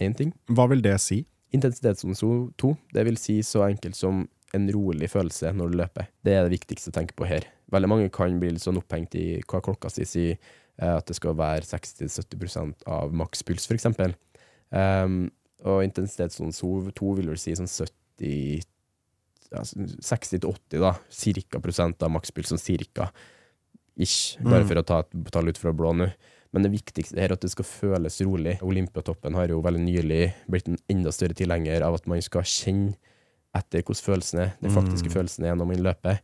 Én 0.00 0.16
ting. 0.16 0.32
Hva 0.48 0.64
vil 0.72 0.80
det 0.80 0.96
si? 1.04 1.26
Intensitetssone 1.52 2.16
2, 2.56 2.72
det 2.94 3.04
vil 3.04 3.18
si 3.20 3.40
så 3.44 3.66
enkelt 3.66 3.98
som 3.98 4.24
en 4.56 4.66
rolig 4.74 5.08
følelse 5.12 5.52
når 5.56 5.70
du 5.70 5.76
løper. 5.80 6.08
Det 6.26 6.34
er 6.34 6.46
det 6.46 6.54
viktigste 6.58 6.90
å 6.90 6.96
tenke 6.96 7.14
på 7.18 7.28
her. 7.28 7.46
Veldig 7.70 7.90
mange 7.90 8.10
kan 8.14 8.38
bli 8.40 8.50
litt 8.54 8.64
sånn 8.64 8.80
opphengt 8.80 9.14
i 9.18 9.40
hva 9.46 9.60
klokka 9.62 9.90
si 9.92 10.06
sier, 10.08 10.38
eh, 10.80 10.94
at 10.96 11.06
det 11.06 11.16
skal 11.18 11.36
være 11.38 11.62
60-70% 11.68 12.86
av 12.90 13.12
makspuls, 13.14 13.68
eksempel. 13.76 14.14
Um, 14.70 15.30
og 15.66 15.82
intensitetssone 15.84 16.54
2 16.54 17.14
vil 17.18 17.30
vel 17.32 17.38
si 17.40 17.52
sånn 17.58 17.68
70 17.70 18.62
ja, 19.50 19.62
60-80 19.66 20.78
da, 20.78 20.92
cirka 21.10 21.58
prosent 21.62 22.02
av 22.06 22.12
makspuls, 22.14 22.52
sånn 22.52 22.62
cirka. 22.62 23.10
Ish, 23.98 24.38
bare 24.40 24.62
Mm. 24.62 24.68
for 24.68 24.74
å 24.80 24.86
ta 24.86 24.98
et 25.00 25.32
tall 25.32 25.48
ut 25.48 25.58
fra 25.58 25.72
blå 25.72 25.92
nå. 25.92 26.12
Men 26.52 26.62
det 26.62 26.72
viktigste 26.72 27.18
er 27.18 27.32
at 27.32 27.40
det 27.40 27.50
skal 27.50 27.64
føles 27.64 28.20
rolig. 28.22 28.58
Olympiatoppen 28.62 29.34
har 29.34 29.48
jo 29.48 29.60
veldig 29.62 29.82
nylig 29.82 30.34
blitt 30.48 30.68
en 30.68 30.78
enda 30.88 31.10
større 31.12 31.34
tilhenger 31.34 31.82
av 31.82 31.94
at 31.94 32.06
man 32.06 32.20
skal 32.22 32.42
kjenne 32.42 32.94
etter 33.56 33.82
hvordan 33.82 34.04
følelsen 34.06 34.40
er, 34.44 34.52
den 34.62 34.70
faktiske 34.74 35.08
Mm. 35.10 35.14
følelsen 35.14 35.44
er 35.44 35.54
når 35.58 35.66
man 35.66 35.82
løper. 35.82 36.20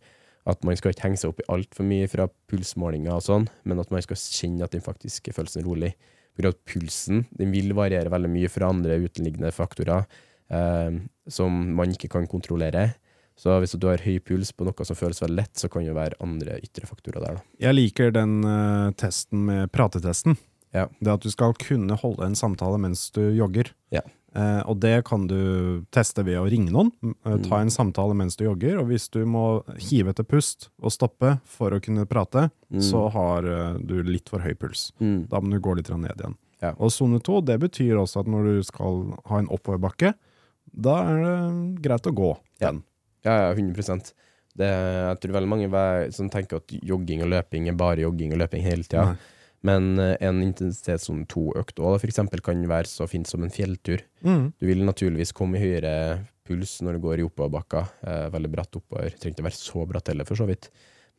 At 0.47 0.63
man 0.65 0.77
skal 0.79 0.93
ikke 0.93 1.03
henge 1.09 1.19
seg 1.19 1.31
opp 1.33 1.41
i 1.43 1.49
altfor 1.51 1.85
mye 1.85 2.07
fra 2.09 2.29
pulsmålinger 2.49 3.17
og 3.17 3.23
sånn, 3.23 3.49
men 3.65 3.81
at 3.83 3.91
man 3.91 4.03
skal 4.03 4.17
kjenne 4.17 4.63
at 4.63 4.71
den 4.71 4.81
faktiske 4.85 5.33
følelsen 5.35 5.63
er 5.63 5.67
rolig. 5.67 5.95
For 6.37 6.47
at 6.47 6.61
pulsen 6.69 7.25
den 7.37 7.51
vil 7.51 7.73
variere 7.75 8.13
veldig 8.13 8.31
mye 8.31 8.49
fra 8.53 8.69
andre 8.69 8.99
utenliggende 9.03 9.51
faktorer 9.57 10.05
eh, 10.51 11.01
som 11.29 11.75
man 11.75 11.91
ikke 11.91 12.09
kan 12.13 12.27
kontrollere. 12.31 12.95
Så 13.37 13.53
hvis 13.61 13.75
du 13.77 13.87
har 13.89 14.01
høy 14.01 14.19
puls 14.25 14.53
på 14.53 14.65
noe 14.65 14.85
som 14.87 14.97
føles 14.97 15.21
veldig 15.21 15.37
lett, 15.37 15.55
så 15.59 15.69
kan 15.69 15.85
det 15.85 15.93
være 15.97 16.17
andre 16.25 16.61
ytre 16.63 16.87
faktorer 16.89 17.21
der. 17.21 17.35
da. 17.35 17.43
Jeg 17.67 17.75
liker 17.77 18.13
den 18.15 18.39
uh, 18.47 18.93
testen 18.97 19.43
med 19.45 19.73
pratetesten. 19.73 20.39
Ja. 20.73 20.87
Det 21.01 21.13
at 21.13 21.21
du 21.27 21.31
skal 21.31 21.53
kunne 21.61 21.99
holde 22.01 22.25
en 22.25 22.37
samtale 22.39 22.79
mens 22.81 23.11
du 23.13 23.21
jogger. 23.37 23.73
Ja. 23.93 24.01
Eh, 24.37 24.61
og 24.69 24.81
det 24.83 24.99
kan 25.09 25.23
du 25.31 25.85
teste 25.95 26.23
ved 26.27 26.37
å 26.37 26.45
ringe 26.51 26.69
noen. 26.75 26.91
eh, 27.25 27.39
ta 27.49 27.57
Mm. 27.57 27.63
en 27.63 27.71
samtale 27.73 28.15
mens 28.15 28.37
du 28.37 28.45
jogger. 28.45 28.79
Og 28.83 28.89
hvis 28.91 29.09
du 29.11 29.25
må 29.25 29.65
hive 29.79 30.11
etter 30.13 30.25
pust 30.29 30.69
og 30.83 30.91
stoppe 30.93 31.41
for 31.45 31.71
å 31.71 31.81
kunne 31.81 32.05
prate, 32.07 32.51
Mm. 32.71 32.81
så 32.83 33.11
har 33.11 33.47
eh, 33.47 33.79
du 33.79 34.03
litt 34.03 34.29
for 34.29 34.41
høy 34.41 34.55
puls. 34.55 34.93
Mm. 35.01 35.29
Da 35.29 35.41
må 35.41 35.51
du 35.53 35.61
gå 35.61 35.75
litt 35.77 35.89
ned 35.89 36.13
igjen. 36.21 36.35
Ja. 36.61 36.73
Og 36.79 36.91
sone 36.91 37.21
to, 37.23 37.41
det 37.41 37.61
betyr 37.61 37.97
også 37.97 38.21
at 38.21 38.27
når 38.27 38.45
du 38.45 38.63
skal 38.63 39.15
ha 39.27 39.39
en 39.39 39.49
oppoverbakke, 39.49 40.15
da 40.75 40.97
er 41.05 41.23
det 41.23 41.83
greit 41.83 42.03
å 42.03 42.13
gå 42.15 42.37
Ja. 42.61 42.73
den. 42.73 42.83
Ja, 43.25 43.49
ja, 43.49 43.55
100% 43.55 44.13
det, 44.57 44.67
Jeg 44.69 45.21
tror 45.21 45.33
veldig 45.41 45.49
mange 45.49 46.13
som 46.15 46.29
tenker 46.31 46.57
at 46.57 46.67
jogging 46.69 47.23
og 47.23 47.29
løping 47.31 47.69
er 47.69 47.73
bare 47.75 47.97
jogging 48.05 48.33
og 48.33 48.39
løping 48.41 48.63
hele 48.63 48.83
tida. 48.83 49.17
Men 49.67 49.99
eh, 50.03 50.17
en 50.27 50.41
intensitetssone 50.45 51.27
2-økt 51.33 51.81
òg, 51.83 51.99
for 52.03 52.11
eksempel, 52.11 52.43
kan 52.45 52.63
være 52.71 52.91
så 52.91 53.09
fint 53.11 53.29
som 53.29 53.45
en 53.45 53.53
fjelltur. 53.53 54.05
Mm. 54.27 54.51
Du 54.59 54.67
vil 54.69 54.85
naturligvis 54.87 55.35
komme 55.37 55.59
i 55.59 55.65
høyere 55.65 55.95
puls 56.47 56.79
når 56.85 56.97
du 56.97 57.07
går 57.07 57.23
i 57.23 57.27
oppoverbakka. 57.27 57.87
Eh, 58.07 58.27
veldig 58.35 58.53
bratt 58.53 58.79
oppover. 58.79 59.17
Trenger 59.17 59.39
ikke 59.39 59.49
være 59.49 59.59
så 59.59 59.87
bratt 59.89 60.13
heller, 60.13 60.29
for 60.29 60.39
så 60.39 60.47
vidt. 60.49 60.71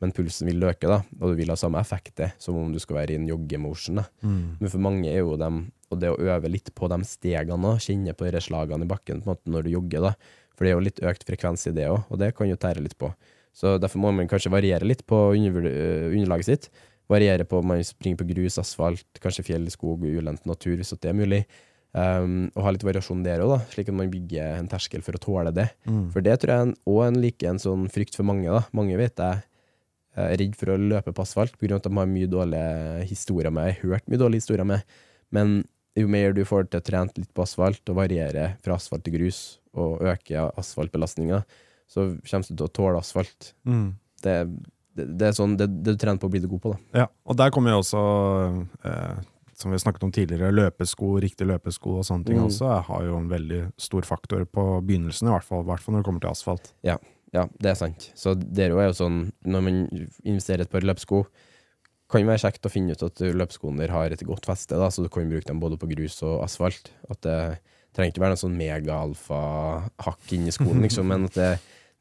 Men 0.01 0.13
pulsen 0.13 0.45
vil 0.51 0.61
øke, 0.69 0.89
da, 0.89 0.99
og 1.17 1.31
du 1.31 1.39
vil 1.39 1.49
ha 1.49 1.55
samme 1.57 1.81
effekt 1.81 2.21
som 2.41 2.57
om 2.59 2.69
du 2.73 2.77
skal 2.81 2.99
være 2.99 3.15
i 3.15 3.17
en 3.17 3.25
joggemotion. 3.25 4.03
Mm. 4.21 4.59
Men 4.59 4.69
for 4.69 4.83
mange 4.83 5.09
er 5.09 5.23
jo 5.23 5.33
dem, 5.41 5.63
og 5.89 6.01
det 6.01 6.11
å 6.13 6.19
øve 6.21 6.51
litt 6.53 6.69
på 6.77 6.89
de 6.91 6.99
stegene 7.07 7.71
òg, 7.71 7.81
kjenne 7.81 8.13
på 8.13 8.27
de 8.29 8.43
slagene 8.43 8.85
i 8.85 8.91
bakken 8.91 9.23
måte 9.25 9.49
når 9.49 9.65
du 9.65 9.73
jogger, 9.73 10.11
da. 10.11 10.35
For 10.53 10.65
det 10.65 10.69
er 10.69 10.77
jo 10.77 10.85
litt 10.85 11.01
økt 11.05 11.25
frekvens 11.25 11.65
i 11.69 11.73
det 11.73 11.87
òg, 11.89 12.05
og 12.13 12.21
det 12.21 12.29
kan 12.37 12.49
jo 12.49 12.59
tære 12.61 12.83
litt 12.85 12.97
på. 13.01 13.09
Så 13.57 13.79
derfor 13.81 14.03
må 14.03 14.13
man 14.13 14.29
kanskje 14.29 14.53
variere 14.53 14.85
litt 14.85 15.01
på 15.09 15.17
øh, 15.33 16.11
underlaget 16.11 16.45
sitt. 16.45 16.69
Variere 17.07 17.47
på 17.47 17.61
om 17.61 17.69
man 17.71 17.83
springer 17.87 18.19
på 18.19 18.27
grus, 18.33 18.59
asfalt, 18.59 19.07
kanskje 19.23 19.45
fjell, 19.47 19.67
skog, 19.71 20.03
ulendt 20.03 20.47
natur, 20.49 20.75
hvis 20.75 20.91
det 20.97 21.11
er 21.11 21.17
mulig. 21.17 21.43
Um, 21.97 22.49
og 22.51 22.65
ha 22.65 22.73
litt 22.75 22.83
variasjon 22.85 23.23
der 23.25 23.41
òg, 23.45 23.55
slik 23.71 23.87
at 23.89 23.95
man 23.95 24.11
bygger 24.11 24.57
en 24.59 24.67
terskel 24.69 25.01
for 25.05 25.17
å 25.17 25.21
tåle 25.23 25.53
det. 25.55 25.69
Mm. 25.87 26.09
For 26.13 26.25
det 26.25 26.35
tror 26.41 26.53
jeg 26.53 26.75
òg 26.83 26.99
er 27.05 27.13
en 27.13 27.21
like 27.23 27.47
en 27.49 27.61
sånn 27.63 27.87
frykt 27.93 28.17
for 28.19 28.27
mange. 28.27 28.51
da. 28.51 28.65
Mange 28.75 28.99
vet 28.99 29.23
jeg 29.23 29.39
er 30.17 30.37
redd 30.41 30.57
for 30.57 30.73
å 30.73 30.77
løpe 30.81 31.13
på 31.13 31.23
asfalt 31.23 31.57
pga. 31.61 31.77
at 31.77 31.87
de 31.87 31.93
har 31.93 32.09
mye 32.09 32.29
dårlige 32.29 33.07
historier 33.09 33.53
med. 33.53 33.69
Jeg 33.69 33.79
har 33.79 33.93
hørt 33.93 34.09
mye 34.09 34.21
dårlige 34.21 34.43
historier 34.43 34.67
med. 34.67 34.97
Men 35.31 35.61
jo 35.97 36.07
mer 36.11 36.33
du 36.33 36.43
får 36.45 36.69
til 36.69 36.81
å 36.81 36.85
trent 36.85 37.17
litt 37.17 37.33
på 37.33 37.45
asfalt, 37.45 37.81
og 37.89 37.97
variere 37.97 38.57
fra 38.61 38.75
asfalt 38.77 39.05
til 39.05 39.17
grus, 39.17 39.59
og 39.77 40.03
øke 40.05 40.49
asfaltbelastninga, 40.57 41.43
så 41.87 42.11
kommer 42.19 42.49
du 42.49 42.53
til 42.53 42.67
å 42.67 42.73
tåle 42.73 43.01
asfalt. 43.01 43.53
Mm. 43.65 43.95
Det, 44.21 44.35
det, 44.97 45.29
er 45.29 45.35
sånn, 45.37 45.55
det, 45.59 45.67
det 45.85 45.93
du 45.95 45.99
trener 46.01 46.19
på, 46.21 46.29
blir 46.33 46.41
du 46.43 46.47
god 46.51 46.61
på. 46.63 46.71
da. 46.73 47.01
Ja, 47.03 47.07
og 47.25 47.37
der 47.39 47.51
kommer 47.53 47.73
jo 47.75 47.81
også, 47.83 48.01
eh, 48.83 49.19
som 49.57 49.71
vi 49.73 49.79
snakket 49.81 50.03
om 50.07 50.11
tidligere, 50.13 50.51
løpesko, 50.53 51.15
riktig 51.23 51.47
løpesko 51.49 51.97
og 51.99 52.05
sånne 52.07 52.25
ting 52.27 52.37
Mm. 52.41 52.47
også 52.49 52.71
har 52.89 53.03
jo 53.05 53.17
en 53.17 53.29
veldig 53.29 53.61
stor 53.77 54.01
faktor 54.05 54.45
på 54.45 54.65
begynnelsen, 54.85 55.27
i 55.29 55.33
hvert 55.33 55.45
fall, 55.47 55.63
hvert 55.65 55.81
fall 55.83 55.95
når 55.95 56.03
det 56.03 56.09
kommer 56.09 56.21
til 56.25 56.31
asfalt. 56.33 56.71
Ja, 56.83 56.97
det 57.59 57.69
er 57.73 57.75
sant. 57.75 58.11
Så 58.15 58.33
det 58.39 58.65
er 58.69 58.75
jo 58.75 58.93
sånn, 58.95 59.31
når 59.45 59.61
man 59.65 59.79
investerer 60.23 60.61
et 60.61 60.71
par 60.71 60.81
løpesko, 60.81 61.25
kan 62.09 62.21
det 62.23 62.29
være 62.29 62.39
kjekt 62.45 62.63
å 62.65 62.71
finne 62.71 62.93
ut 62.95 63.01
at 63.03 63.19
løpeskoene 63.19 63.81
der 63.83 63.91
har 63.91 64.13
et 64.15 64.21
godt 64.23 64.45
feste, 64.47 64.77
da, 64.79 64.87
så 64.89 65.03
du 65.03 65.09
kan 65.11 65.27
bruke 65.27 65.43
dem 65.49 65.59
både 65.59 65.75
på 65.77 65.89
grus 65.91 66.21
og 66.23 66.41
asfalt. 66.45 66.89
At 67.11 67.19
det 67.25 67.59
trenger 67.97 68.13
ikke 68.13 68.21
være 68.23 68.35
noe 68.37 68.43
sånn 68.45 68.55
mega-alfa-hakk 69.27 70.33
inni 70.37 70.53
skoen, 70.55 70.81
liksom, 70.85 71.07
men 71.09 71.25
at 71.27 71.35
det, 71.37 71.49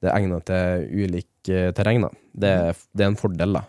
det 0.06 0.12
er 0.12 0.18
egnet 0.22 0.46
til 0.48 0.90
ulik 1.04 1.50
eh, 1.52 1.70
terreng. 1.76 2.06
Da. 2.06 2.12
Det, 2.34 2.52
er- 2.70 2.84
det 2.96 3.04
er 3.06 3.10
en 3.12 3.18
fordel, 3.20 3.58
da. 3.58 3.66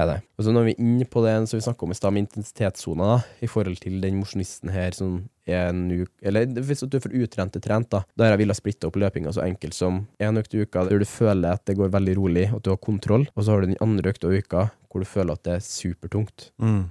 Er 0.00 0.06
det. 0.08 0.14
Og 0.40 0.44
så 0.46 0.52
når 0.56 0.64
vi 0.64 0.72
er 0.72 0.78
inne 0.80 1.04
på 1.04 1.20
det 1.20 1.34
som 1.50 1.58
vi 1.58 1.64
snakka 1.66 1.84
om 1.84 1.90
i 1.92 1.96
stad, 1.98 2.14
med 2.16 2.22
intensitetssona, 2.24 3.08
da, 3.10 3.16
i 3.44 3.48
forhold 3.52 3.76
til 3.82 3.98
den 4.00 4.16
mosjonisten 4.22 4.70
her 4.72 4.94
som 4.96 5.18
er 5.44 5.66
en 5.68 5.82
uke 5.90 6.08
Eller 6.24 6.46
hvis 6.64 6.80
du 6.86 6.96
er 6.96 7.02
for 7.04 7.12
utrent 7.12 7.52
til 7.52 7.60
trent, 7.66 7.90
da. 7.92 8.00
Da 8.16 8.24
har 8.24 8.32
jeg 8.32 8.40
villet 8.46 8.56
splitte 8.56 8.88
opp 8.88 8.96
løpinga 8.96 9.34
så 9.36 9.44
enkelt 9.44 9.76
som 9.76 10.06
en 10.22 10.40
økt 10.40 10.54
i 10.56 10.62
uka 10.64 10.86
der 10.88 11.02
du 11.02 11.04
føler 11.04 11.58
at 11.58 11.64
det 11.68 11.76
går 11.76 11.92
veldig 11.92 12.14
rolig, 12.16 12.46
at 12.56 12.62
du 12.64 12.70
har 12.72 12.80
kontroll, 12.80 13.26
og 13.36 13.44
så 13.44 13.52
har 13.52 13.60
du 13.60 13.68
den 13.74 13.76
andre 13.84 14.14
økta 14.14 14.32
i 14.32 14.40
uka 14.40 14.64
hvor 14.88 15.04
du 15.04 15.08
føler 15.08 15.36
at 15.36 15.44
det 15.44 15.58
er 15.58 15.64
supertungt. 15.68 16.48
Mm. 16.60 16.82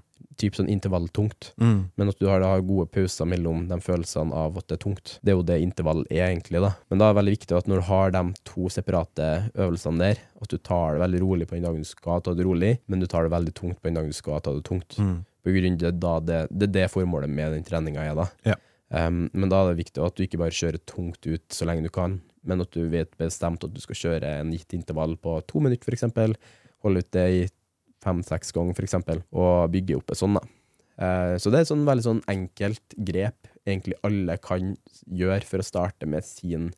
Typ 0.41 0.57
sånn 0.57 0.69
intervalltungt. 0.73 1.51
Mm. 1.61 1.79
Men 1.99 2.11
at 2.11 2.17
du 2.17 2.27
har, 2.29 2.41
har 2.45 2.63
gode 2.65 2.87
pauser 2.89 3.27
mellom 3.29 3.67
de 3.69 3.77
følelsene 3.83 4.33
av 4.37 4.57
at 4.57 4.67
det 4.71 4.79
er 4.79 4.83
tungt. 4.85 5.15
Det 5.21 5.33
er 5.33 5.37
jo 5.37 5.45
det 5.45 5.59
intervall 5.61 6.01
er, 6.09 6.23
egentlig. 6.31 6.63
da. 6.63 6.73
Men 6.89 7.01
da 7.01 7.07
er 7.07 7.13
det 7.13 7.19
veldig 7.21 7.35
viktig 7.35 7.57
at 7.59 7.69
når 7.69 7.81
du 7.81 7.87
har 7.91 8.15
de 8.15 8.23
to 8.49 8.71
separate 8.73 9.27
øvelsene 9.53 10.01
der, 10.01 10.23
at 10.41 10.49
du 10.49 10.57
tar 10.57 10.97
det 10.97 11.03
veldig 11.05 11.21
rolig 11.21 11.49
på 11.49 11.57
den 11.57 11.67
dagen 11.67 11.85
du 11.85 11.91
skal 11.91 12.23
ta 12.25 12.33
det 12.37 12.47
rolig, 12.47 12.73
men 12.89 13.03
du 13.03 13.07
tar 13.11 13.27
det 13.27 13.35
veldig 13.35 13.53
tungt 13.57 13.81
på 13.81 13.89
den 13.89 13.99
dagen 13.99 14.09
du 14.09 14.17
skal 14.17 14.41
ta 14.41 14.55
det 14.55 14.65
tungt. 14.67 14.97
Mm. 14.97 15.21
På 15.41 15.53
grunn 15.55 15.77
av 15.77 15.93
det, 16.01 16.17
det, 16.25 16.41
det 16.63 16.73
det 16.75 16.89
formålet 16.93 17.29
med 17.29 17.55
den 17.55 17.65
treninga 17.65 18.03
er, 18.05 18.17
da. 18.17 18.27
Ja. 18.45 18.57
Um, 18.91 19.29
men 19.31 19.47
da 19.47 19.61
er 19.61 19.71
det 19.71 19.85
viktig 19.85 20.03
at 20.03 20.17
du 20.17 20.25
ikke 20.25 20.41
bare 20.41 20.55
kjører 20.55 20.81
tungt 20.89 21.23
ut 21.23 21.45
så 21.55 21.67
lenge 21.67 21.85
du 21.85 21.93
kan, 21.93 22.17
men 22.43 22.63
at 22.63 22.73
du 22.75 22.83
vet 22.91 23.13
bestemt 23.19 23.63
at 23.63 23.71
du 23.71 23.79
skal 23.79 23.97
kjøre 23.99 24.33
en 24.41 24.51
gitt 24.51 24.75
intervall 24.75 25.15
på 25.21 25.37
to 25.47 25.61
minutter, 25.63 25.95
eksempel. 25.95 26.35
Holde 26.83 27.05
ut 27.05 27.11
det 27.15 27.25
i 27.31 27.41
fem-seks 28.03 28.53
ganger, 28.55 28.77
for 28.77 28.87
eksempel, 28.87 29.21
og 29.31 29.71
bygge 29.73 29.99
opp 29.99 30.11
et 30.13 30.19
sånn, 30.21 30.37
da. 30.39 30.43
Eh, 31.01 31.35
så 31.41 31.49
det 31.51 31.61
er 31.61 31.65
et 31.65 31.71
sånn 31.71 31.87
veldig 31.87 32.05
sånn 32.05 32.23
enkelt 32.29 32.95
grep 32.97 33.49
egentlig 33.65 33.97
alle 34.05 34.37
kan 34.41 34.73
gjøre 35.07 35.43
for 35.47 35.61
å 35.61 35.65
starte 35.65 36.09
med 36.09 36.25
sin 36.25 36.71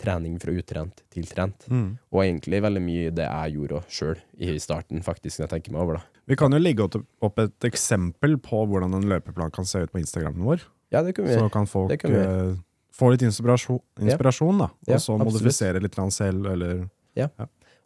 trening 0.00 0.36
fra 0.40 0.52
utrent 0.52 1.00
til 1.12 1.24
trent. 1.28 1.64
Mm. 1.72 1.88
Og 2.12 2.20
egentlig 2.24 2.60
veldig 2.64 2.82
mye 2.84 3.12
det 3.16 3.24
jeg 3.26 3.56
gjorde 3.56 3.82
sjøl 3.88 4.18
i 4.44 4.56
starten, 4.60 5.00
faktisk, 5.04 5.38
når 5.40 5.46
jeg 5.46 5.54
tenker 5.54 5.76
meg 5.76 5.84
over, 5.86 6.00
da. 6.00 6.22
Vi 6.26 6.36
kan 6.36 6.52
jo 6.52 6.60
legge 6.60 6.84
opp- 6.84 7.38
et 7.38 7.68
eksempel 7.68 8.36
på 8.42 8.64
hvordan 8.66 8.96
en 8.98 9.08
løpeplan 9.08 9.52
kan 9.54 9.64
se 9.68 9.84
ut 9.84 9.92
på 9.92 10.02
Instagramen 10.02 10.44
vår, 10.44 10.64
Ja, 10.92 11.02
det 11.02 11.16
kan 11.16 11.24
vi 11.26 11.34
så 11.34 11.50
kan 11.50 11.66
folk 11.66 11.90
kan 11.98 12.12
vi 12.12 12.18
eh, 12.18 12.56
få 12.94 13.10
litt 13.10 13.22
inspirasjon, 13.26 13.80
inspirasjon 13.98 14.58
da, 14.58 14.68
og 14.70 14.92
Ja, 14.92 14.98
så 15.02 15.16
modifisere 15.18 15.80
litt 15.82 15.96
selv, 16.14 16.46
eller 16.46 16.88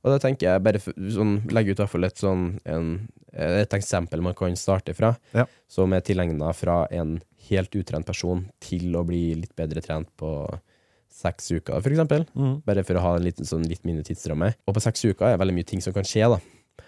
Og 0.05 0.15
da 0.15 0.19
tenker 0.23 0.47
jeg 0.49 0.63
bare 0.65 0.81
sånn, 0.81 1.35
legge 1.53 1.75
ut 1.75 1.81
hvert 1.83 2.07
et 2.09 2.17
sånn 2.23 2.45
en, 2.65 2.87
et 3.37 3.75
eksempel 3.77 4.23
man 4.25 4.35
kan 4.39 4.55
starte 4.57 4.95
fra, 4.97 5.15
Ja. 5.37 5.45
som 5.69 5.93
er 5.93 6.01
tilegna 6.01 6.55
fra 6.57 6.87
en 6.91 7.19
helt 7.51 7.71
utrent 7.77 8.07
person 8.07 8.47
til 8.61 8.95
å 8.97 9.05
bli 9.07 9.35
litt 9.35 9.55
bedre 9.57 9.83
trent 9.85 10.09
på 10.17 10.31
seks 11.11 11.51
uker, 11.53 11.81
for 11.83 11.91
eksempel. 11.91 12.25
Mm. 12.35 12.63
Bare 12.65 12.85
for 12.87 12.95
å 12.97 13.03
ha 13.05 13.17
en 13.19 13.25
liten, 13.27 13.45
sånn, 13.45 13.67
litt 13.69 13.85
mindre 13.85 14.05
tidsramme. 14.07 14.55
Og 14.67 14.75
på 14.77 14.81
seks 14.81 15.05
uker 15.05 15.27
er 15.27 15.37
det 15.37 15.41
veldig 15.43 15.57
mye 15.59 15.67
ting 15.69 15.81
som 15.85 15.93
kan 15.93 16.07
skje, 16.07 16.29
da. 16.33 16.41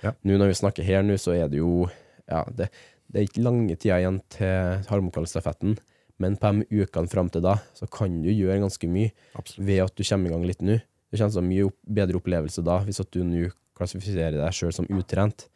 Ja. 0.03 0.13
Nå 0.25 0.39
når 0.41 0.49
vi 0.55 0.61
snakker 0.63 0.87
her 0.87 1.03
nå, 1.05 1.19
så 1.21 1.35
er 1.37 1.49
det 1.53 1.59
jo 1.61 1.91
Ja, 2.31 2.45
det, 2.49 2.71
det 3.13 3.19
er 3.21 3.27
ikke 3.27 3.43
lange 3.45 3.75
tida 3.77 3.99
igjen 4.01 4.21
til 4.31 4.87
Harmokallstafetten. 4.89 5.77
men 6.23 6.37
på 6.39 6.53
de 6.55 6.85
ukene 6.85 7.11
fram 7.11 7.29
til 7.29 7.43
da, 7.43 7.57
så 7.75 7.89
kan 7.91 8.23
du 8.23 8.29
gjøre 8.31 8.61
ganske 8.63 8.87
mye 8.89 9.11
Absolutt. 9.35 9.67
ved 9.67 9.81
at 9.83 9.97
du 9.97 10.05
kommer 10.05 10.29
i 10.29 10.33
gang 10.33 10.45
litt 10.47 10.61
nå. 10.63 10.77
Det 11.13 11.21
kommer 11.21 11.35
til 11.35 11.43
å 11.43 11.45
mye 11.45 11.71
bedre 12.01 12.19
opplevelse 12.23 12.65
da, 12.65 12.79
hvis 12.87 13.03
du 13.13 13.21
nå 13.29 13.51
klassifiserer 13.77 14.39
deg 14.39 14.55
sjøl 14.57 14.73
som 14.73 14.89
utrent. 14.89 15.47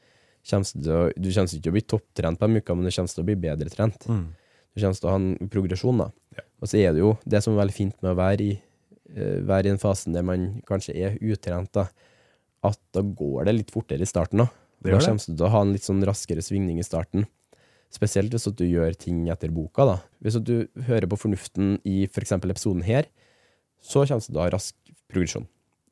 Å, 0.47 0.59
du 0.77 1.31
kommer 1.33 1.49
ikke 1.49 1.63
til 1.65 1.73
å 1.73 1.75
bli 1.75 1.85
topptrent 1.89 2.39
på 2.39 2.47
en 2.47 2.59
uke, 2.61 2.77
men 2.77 2.87
du 2.87 2.93
kommer 2.93 3.11
til 3.11 3.25
å 3.25 3.27
bli 3.27 3.39
bedre 3.47 3.73
trent. 3.73 4.05
Mm. 4.05 4.27
Du 4.77 4.83
kommer 4.83 4.99
til 5.01 5.09
å 5.09 5.15
ha 5.15 5.21
en 5.23 5.51
progresjon, 5.51 6.03
da. 6.05 6.11
Ja. 6.37 6.45
Og 6.61 6.71
så 6.71 6.81
er 6.83 6.93
det 6.93 7.03
jo 7.03 7.15
det 7.25 7.41
som 7.45 7.55
er 7.55 7.63
veldig 7.65 7.77
fint 7.77 7.97
med 8.05 8.13
å 8.13 8.19
være 8.19 8.45
i, 8.45 8.53
uh, 9.17 9.41
være 9.49 9.65
i 9.65 9.73
den 9.73 9.81
fasen 9.81 10.17
der 10.17 10.27
man 10.29 10.47
kanskje 10.69 10.95
er 11.09 11.17
utrent, 11.25 11.73
da, 11.77 11.89
at 12.67 12.81
da 12.93 13.03
går 13.03 13.49
det 13.49 13.57
litt 13.57 13.73
fortere 13.75 14.05
i 14.05 14.11
starten. 14.11 14.45
da. 14.45 14.51
Det 14.85 14.93
da 14.93 15.01
kommer 15.01 15.25
du 15.25 15.33
til 15.33 15.49
å 15.49 15.53
ha 15.55 15.65
en 15.65 15.73
litt 15.73 15.87
sånn 15.87 16.05
raskere 16.05 16.45
svingning 16.45 16.79
i 16.83 16.87
starten. 16.87 17.25
Spesielt 17.95 18.35
hvis 18.35 18.49
du 18.59 18.67
gjør 18.67 18.97
ting 18.99 19.25
etter 19.33 19.53
boka. 19.55 19.87
da. 19.89 19.97
Hvis 20.21 20.37
du 20.45 20.69
hører 20.89 21.09
på 21.09 21.19
fornuften 21.25 21.79
i 21.89 22.03
f.eks. 22.11 22.37
episoden 22.37 22.85
her, 22.85 23.09
så 23.81 24.05
kommer 24.05 24.21
du 24.21 24.29
til 24.29 24.41
å 24.41 24.45
ha 24.45 24.53
rask 24.53 24.77
progresjon. 25.13 25.47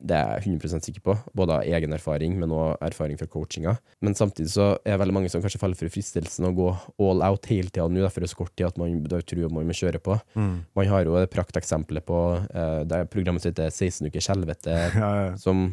Det 0.05 0.11
er 0.13 0.41
jeg 0.43 0.57
100 0.59 0.83
sikker 0.83 1.01
på, 1.05 1.13
både 1.39 1.55
av 1.55 1.69
egen 1.71 1.93
erfaring, 1.95 2.33
men 2.37 2.51
også 2.51 2.75
erfaring 2.83 3.15
fra 3.17 3.29
coachinga. 3.31 3.77
Men 4.03 4.13
samtidig 4.17 4.51
så 4.51 4.65
er 4.83 4.91
det 4.91 4.99
veldig 5.01 5.15
mange 5.15 5.29
som 5.31 5.41
kanskje 5.41 5.61
faller 5.61 5.79
for 5.79 5.89
fristelsen 5.93 6.49
å 6.49 6.51
gå 6.53 6.67
all 6.99 7.23
out 7.23 7.47
hele 7.49 7.71
tida 7.71 7.87
nå, 7.87 8.03
derfor 8.03 8.19
er 8.21 8.27
det 8.27 8.33
så 8.33 8.41
kort 8.41 8.51
tid 8.59 8.67
at 8.67 8.77
man 8.81 8.99
da 9.07 9.21
tror 9.23 9.47
man 9.55 9.65
må 9.71 9.77
kjøre 9.77 10.01
på. 10.03 10.17
Man 10.35 10.91
har 10.91 11.07
jo 11.07 11.15
det 11.15 11.31
prakteksempelet 11.33 12.05
på 12.05 12.19
eh, 12.43 12.81
det 12.91 12.99
er 13.05 13.09
programmet 13.09 13.41
som 13.45 13.53
heter 13.53 13.71
16 13.71 14.11
ukers 14.11 14.29
helvete, 14.35 14.75
Ja, 14.99 15.09
ja. 15.23 15.33
som, 15.41 15.69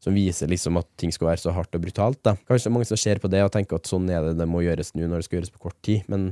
som 0.00 0.14
viser 0.16 0.54
liksom 0.54 0.78
at 0.80 0.88
ting 0.96 1.12
skal 1.12 1.32
være 1.32 1.42
så 1.42 1.52
hardt 1.58 1.74
og 1.74 1.82
brutalt. 1.84 2.22
Da. 2.22 2.38
Kanskje 2.46 2.68
det 2.68 2.72
er 2.72 2.78
mange 2.78 2.90
som 2.94 3.02
ser 3.02 3.20
på 3.20 3.32
det 3.34 3.42
og 3.42 3.52
tenker 3.58 3.82
at 3.82 3.90
sånn 3.90 4.06
er 4.08 4.30
det, 4.30 4.38
det 4.38 4.48
må 4.48 4.62
gjøres 4.64 4.94
nå 4.94 5.10
når 5.10 5.18
det 5.24 5.28
skal 5.28 5.40
gjøres 5.42 5.52
på 5.58 5.66
kort 5.66 5.80
tid, 5.84 6.06
men 6.06 6.30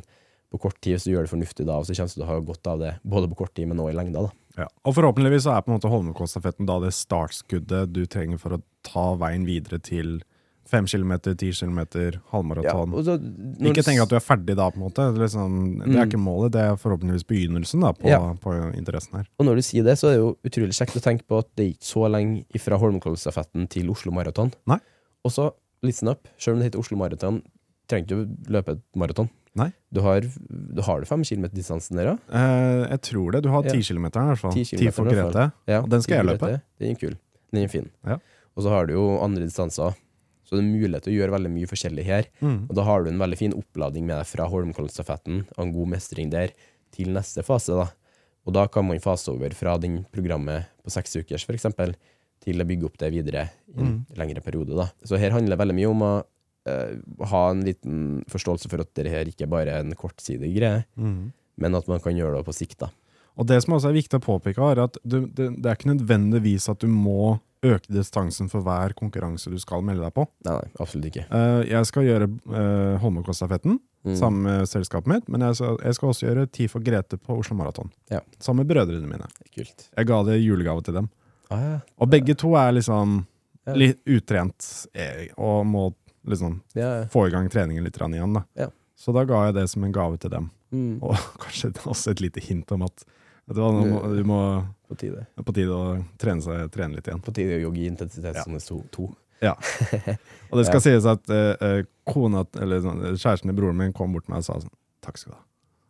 på 0.53 0.61
kort 0.61 0.79
tid 0.85 0.95
hvis 0.99 1.07
du 1.09 1.13
gjør 1.15 1.27
det 1.27 1.33
fornuftig 1.33 1.65
da, 1.67 1.79
og 1.81 1.87
så 1.89 1.97
kommer 1.97 2.13
du 2.13 2.19
til 2.19 2.25
å 2.27 2.31
ha 2.31 2.39
godt 2.53 2.67
av 2.73 2.83
det 2.85 2.93
både 3.09 3.29
på 3.33 3.39
kort 3.43 3.55
tid, 3.57 3.69
men 3.71 3.81
også 3.81 3.95
i 3.95 3.97
lengda. 3.99 4.27
da. 4.29 4.33
Ja. 4.63 4.67
Og 4.85 4.95
forhåpentligvis 4.99 5.47
så 5.47 5.55
er 5.57 5.63
på 5.65 5.73
en 5.73 5.79
måte 5.79 5.89
Holmenkollstafetten 5.93 6.69
da 6.69 6.77
det 6.85 6.93
startskuddet 6.93 7.93
du 7.97 8.05
trenger 8.07 8.39
for 8.39 8.59
å 8.59 8.63
ta 8.85 9.15
veien 9.17 9.47
videre 9.49 9.81
til 9.83 10.21
fem 10.73 10.87
kilometer, 10.89 11.35
ti 11.37 11.51
kilometer, 11.53 12.21
halvmaraton. 12.33 12.93
Ja, 12.97 13.03
så- 13.03 13.65
Ikke 13.69 13.83
tenk 13.85 14.01
at 14.01 14.09
du 14.09 14.15
er 14.17 14.21
ferdig 14.25 14.55
da, 14.57 14.71
på 14.71 14.77
en 14.79 14.85
måte. 14.87 15.03
Det 15.13 15.19
er, 15.21 15.25
liksom, 15.27 15.79
det 15.85 15.97
er 15.97 16.07
ikke 16.07 16.21
målet, 16.23 16.53
det 16.53 16.61
er 16.63 16.77
forhåpentligvis 16.81 17.27
begynnelsen 17.29 17.81
da, 17.83 17.91
på, 17.93 18.09
Ja. 18.09 18.21
på 18.41 18.53
interessen 18.77 19.17
her. 19.19 19.27
Og 19.39 19.47
når 19.47 19.57
du 19.57 19.63
sier 19.63 19.85
det, 19.85 19.99
så 19.99 20.09
er 20.09 20.13
det 20.17 20.21
jo 20.23 20.37
utrolig 20.45 20.73
kjekt 20.79 20.97
å 20.97 21.03
tenke 21.03 21.25
på 21.29 21.39
at 21.41 21.49
det 21.57 21.65
er 21.67 21.73
ikke 21.75 21.91
så 21.93 22.09
lenge 22.11 22.45
fra 22.61 22.79
Holmenkollstafetten 22.79 23.69
til 23.69 23.91
Oslo 23.91 24.13
Maraton. 24.13 24.53
Og 24.69 25.31
så, 25.31 25.53
listen 25.83 26.09
up, 26.09 26.29
selv 26.39 26.55
om 26.57 26.61
det 26.63 26.73
heter 26.73 26.79
Oslo 26.81 26.97
Maraton, 26.97 27.43
trenger 27.89 28.07
du 28.09 28.15
å 28.23 28.27
løpe 28.59 28.77
et 28.77 28.83
maraton. 28.97 29.29
Nei. 29.55 29.71
Du 29.93 30.01
har, 30.01 30.25
du 30.25 30.81
har 30.87 31.01
det 31.03 31.09
fem 31.11 31.23
kilometer-distansen 31.29 31.99
der, 31.99 32.13
ja? 32.13 32.15
Eh, 32.33 32.87
jeg 32.95 33.01
tror 33.11 33.33
det. 33.33 33.43
Du 33.45 33.51
har 33.53 33.65
Ja. 33.67 33.73
kilometer, 33.73 34.21
i 34.23 34.31
hvert 34.33 34.39
fall. 34.41 34.53
10 34.57 34.79
Ti 34.79 34.91
for. 34.91 35.05
Grete. 35.05 35.53
ja 35.69 35.83
den 35.83 36.01
skal 36.03 36.17
jeg 36.23 36.27
løpe. 36.31 36.63
Den 36.81 36.91
er 36.91 36.95
kul. 36.97 37.17
Den 37.53 37.65
er 37.65 37.69
fin. 37.69 37.91
Ja. 38.07 38.17
Og 38.57 38.65
så 38.65 38.69
har 38.73 38.87
du 38.87 38.95
jo 38.95 39.19
andre 39.21 39.45
distanser. 39.45 39.95
Så 40.45 40.57
det 40.57 40.65
er 40.65 40.73
mulighet 40.73 41.03
til 41.05 41.13
å 41.13 41.17
gjøre 41.21 41.33
veldig 41.37 41.51
mye 41.53 41.69
forskjellig 41.69 42.05
her. 42.05 42.25
Mm. 42.41 42.67
Og 42.71 42.75
da 42.77 42.83
har 42.85 43.05
du 43.05 43.11
en 43.11 43.19
veldig 43.21 43.39
fin 43.39 43.53
oppladning 43.57 44.05
med 44.07 44.17
deg 44.19 44.27
fra 44.27 44.49
Holmenkollstafetten 44.49 45.47
og 45.57 45.63
en 45.67 45.73
god 45.73 45.89
mestring 45.89 46.31
der 46.31 46.51
til 46.93 47.09
neste 47.13 47.45
fase. 47.45 47.73
da. 47.77 47.87
Og 48.47 48.53
da 48.55 48.67
kan 48.69 48.85
man 48.87 48.99
fase 49.01 49.29
over 49.33 49.51
fra 49.55 49.77
den 49.79 50.05
programmet 50.13 50.67
på 50.83 50.91
seks 50.91 51.15
ukers 51.17 51.47
eksempel, 51.49 51.95
til 52.43 52.59
å 52.59 52.65
bygge 52.67 52.85
opp 52.89 52.97
det 52.99 53.13
videre 53.13 53.51
i 53.77 53.81
en 53.81 54.07
lengre 54.17 54.43
periode. 54.43 54.75
da. 54.75 54.91
Så 55.05 55.17
her 55.19 55.31
handler 55.31 55.57
det 55.57 55.59
veldig 55.61 55.75
mye 55.79 55.91
om 55.91 56.01
å 56.03 56.13
eh, 56.67 56.97
ha 57.31 57.43
en 57.51 57.63
liten 57.67 58.25
forståelse 58.31 58.69
for 58.71 58.81
at 58.85 58.93
dette 58.95 59.11
her 59.11 59.25
ikke 59.31 59.49
bare 59.51 59.71
er 59.79 59.81
en 59.87 59.95
kortsidig 59.99 60.55
greie, 60.57 60.85
Mm. 60.97 61.33
men 61.59 61.75
at 61.75 61.89
man 61.89 62.01
kan 62.01 62.15
gjøre 62.17 62.39
det 62.39 62.47
på 62.47 62.55
sikt. 62.55 62.79
da. 62.79 62.91
Og 63.39 63.47
det 63.47 63.63
som 63.65 63.75
også 63.75 63.89
er 63.89 63.97
viktig 63.97 64.19
å 64.21 64.25
påpeke, 64.25 64.61
er 64.73 64.83
at 64.85 64.97
du, 65.05 65.23
det, 65.27 65.63
det 65.63 65.67
er 65.67 65.75
ikke 65.79 65.95
nødvendigvis 65.97 66.69
at 66.69 66.79
du 66.81 66.87
må 66.89 67.41
øke 67.65 67.87
distansen 67.95 68.49
for 68.51 68.61
hver 68.67 68.93
konkurranse 68.99 69.49
du 69.49 69.57
skal 69.63 69.83
melde 69.87 70.03
deg 70.03 70.13
på. 70.17 70.27
Nei, 70.45 70.53
nei, 70.59 70.71
absolutt 70.83 71.07
ikke. 71.13 71.25
Uh, 71.31 71.63
jeg 71.71 71.87
skal 71.87 72.03
gjøre 72.09 72.29
uh, 72.51 72.99
Holmenkollstafetten 73.03 73.81
Mm. 74.03 74.17
sammen 74.19 74.43
med 74.43 74.67
selskapet 74.67 75.07
mitt, 75.07 75.29
men 75.31 75.41
jeg 75.47 75.55
skal, 75.61 75.77
jeg 75.79 75.95
skal 75.95 76.09
også 76.11 76.25
gjøre 76.27 76.47
Ti 76.51 76.65
for 76.67 76.83
Grete 76.83 77.15
på 77.23 77.37
Oslo 77.39 77.55
Maraton. 77.55 77.87
Ja. 78.11 78.19
Sammen 78.43 78.67
med 78.67 78.73
brødrene 78.75 79.07
mine. 79.07 79.29
Kult. 79.55 79.85
Jeg 79.95 80.07
ga 80.09 80.17
det 80.27 80.41
julegave 80.43 80.83
til 80.83 80.95
dem. 80.97 81.07
Ah, 81.55 81.61
ja. 81.63 81.77
Og 82.03 82.11
begge 82.11 82.35
to 82.35 82.51
er 82.59 82.73
liksom 82.75 83.21
litt 83.79 84.01
utrent 84.11 84.67
og 85.39 85.63
må 85.71 85.85
liksom 86.29 86.61
Ja, 86.75 86.89
ja. 87.01 87.07
få 87.13 87.27
i 87.29 87.31
gang 87.35 87.49
treningen 87.51 87.85
litt 87.85 87.99
igjen. 88.01 88.35
Da. 88.39 88.45
Ja. 88.59 88.69
Så 88.99 89.13
da 89.13 89.25
ga 89.25 89.47
jeg 89.49 89.55
det 89.59 89.69
som 89.73 89.85
en 89.85 89.93
gave 89.95 90.19
til 90.23 90.31
dem. 90.31 90.51
Mm. 90.73 91.01
Og 91.03 91.17
kanskje 91.43 91.73
også 91.87 92.13
et 92.15 92.21
lite 92.25 92.41
hint 92.41 92.71
om 92.73 92.83
at 92.87 93.05
du, 93.53 93.59
må, 93.61 93.99
du 94.15 94.23
må, 94.25 94.39
På 94.89 94.95
tide. 94.95 95.27
på 95.35 95.53
tide 95.53 95.75
å 95.75 95.97
trene, 96.21 96.41
seg, 96.45 96.69
trene 96.73 96.97
litt 96.97 97.09
igjen. 97.11 97.21
På 97.25 97.35
tide 97.35 97.59
å 97.59 97.65
jogge 97.67 97.83
i 97.83 97.91
det 97.91 98.63
stod 98.63 98.87
to. 98.95 99.09
Ja. 99.43 99.57
Og 100.53 100.61
det 100.61 100.69
skal 100.69 100.83
sies 100.85 101.09
at 101.11 101.29
eh, 101.35 101.57
eh, 101.59 101.81
kona, 102.07 102.45
eller 102.63 102.85
sånn, 102.85 103.03
kjæresten 103.17 103.51
til 103.51 103.59
broren 103.59 103.81
min 103.81 103.95
kom 103.97 104.15
bort 104.15 104.29
til 104.29 104.37
meg 104.37 104.45
og 104.45 104.47
sa 104.47 104.61
sånn 104.63 104.73
Takk 105.03 105.19
skal 105.19 105.35
du 105.35 105.39
ha. 105.41 105.43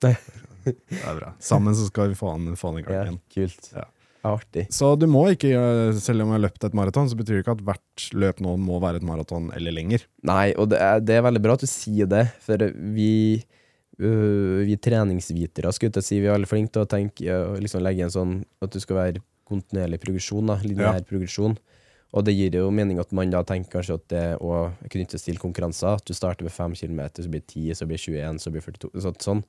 Det 0.65 1.03
er 1.03 1.19
bra. 1.19 1.33
Sammen 1.43 1.75
så 1.77 1.85
skal 1.91 2.13
vi 2.13 2.17
få 2.17 2.31
han, 2.33 2.55
få 2.57 2.71
han 2.73 2.81
i 2.81 2.85
gang 2.87 2.95
Ja, 2.97 3.03
igjen. 3.11 3.19
kult. 3.35 3.69
Ja. 3.75 3.85
Artig. 4.23 4.69
Så 4.71 4.93
du 4.95 5.09
må 5.11 5.25
ikke, 5.33 5.51
eh, 5.51 5.97
selv 5.99 6.23
om 6.23 6.31
jeg 6.31 6.39
har 6.39 6.45
løpt 6.45 6.67
et 6.69 6.77
maraton, 6.79 7.09
så 7.11 7.19
betyr 7.19 7.35
det 7.35 7.43
ikke 7.43 7.57
at 7.57 7.65
hvert 7.67 8.05
løp 8.15 8.43
nå 8.45 8.55
må 8.63 8.79
være 8.83 9.01
et 9.01 9.07
maraton 9.07 9.51
eller 9.57 9.75
lenger. 9.75 10.05
Nei, 10.29 10.53
og 10.55 10.71
det 10.71 10.79
er, 10.79 11.03
det 11.03 11.17
er 11.17 11.27
veldig 11.27 11.43
bra 11.43 11.57
at 11.59 11.65
du 11.65 11.71
sier 11.71 12.07
det, 12.11 12.29
for 12.45 12.63
vi 12.95 13.43
øh, 13.99 14.63
vi 14.69 14.79
treningsvitere 14.79 15.75
skulle 15.75 15.99
jeg 15.99 16.07
si, 16.07 16.21
vi 16.23 16.31
er 16.31 16.37
veldig 16.37 16.51
flinke 16.51 16.75
til 16.77 16.87
å 16.87 16.91
tenke 16.91 17.43
liksom 17.59 17.83
legge 17.83 18.07
en 18.07 18.15
sånn 18.15 18.39
at 18.63 18.71
du 18.71 18.79
skal 18.83 19.01
være 19.01 19.25
kontinuerlig 19.51 19.99
progresjon, 20.03 20.55
lineær 20.63 21.03
progresjon. 21.09 21.59
Og 22.13 22.25
det 22.27 22.35
gir 22.37 22.55
jo 22.59 22.69
mening 22.75 23.01
at 23.01 23.13
man 23.17 23.33
da 23.33 23.41
tenker 23.49 23.79
kanskje 23.79 23.97
at 23.97 24.09
det 24.13 24.25
å 24.45 24.69
knyttes 24.93 25.25
til 25.25 25.39
konkurranser, 25.41 25.97
at 25.97 26.07
du 26.07 26.13
starter 26.17 26.45
med 26.45 26.53
5 26.53 26.77
km, 26.77 27.01
så 27.17 27.29
blir 27.33 27.41
det 27.41 27.49
10, 27.55 27.79
så 27.79 27.89
blir 27.89 27.99
det 27.99 28.05
21, 28.05 28.41
så 28.43 28.53
blir 28.53 28.65
det 28.65 28.79
42, 28.85 29.17
sånn. 29.25 29.43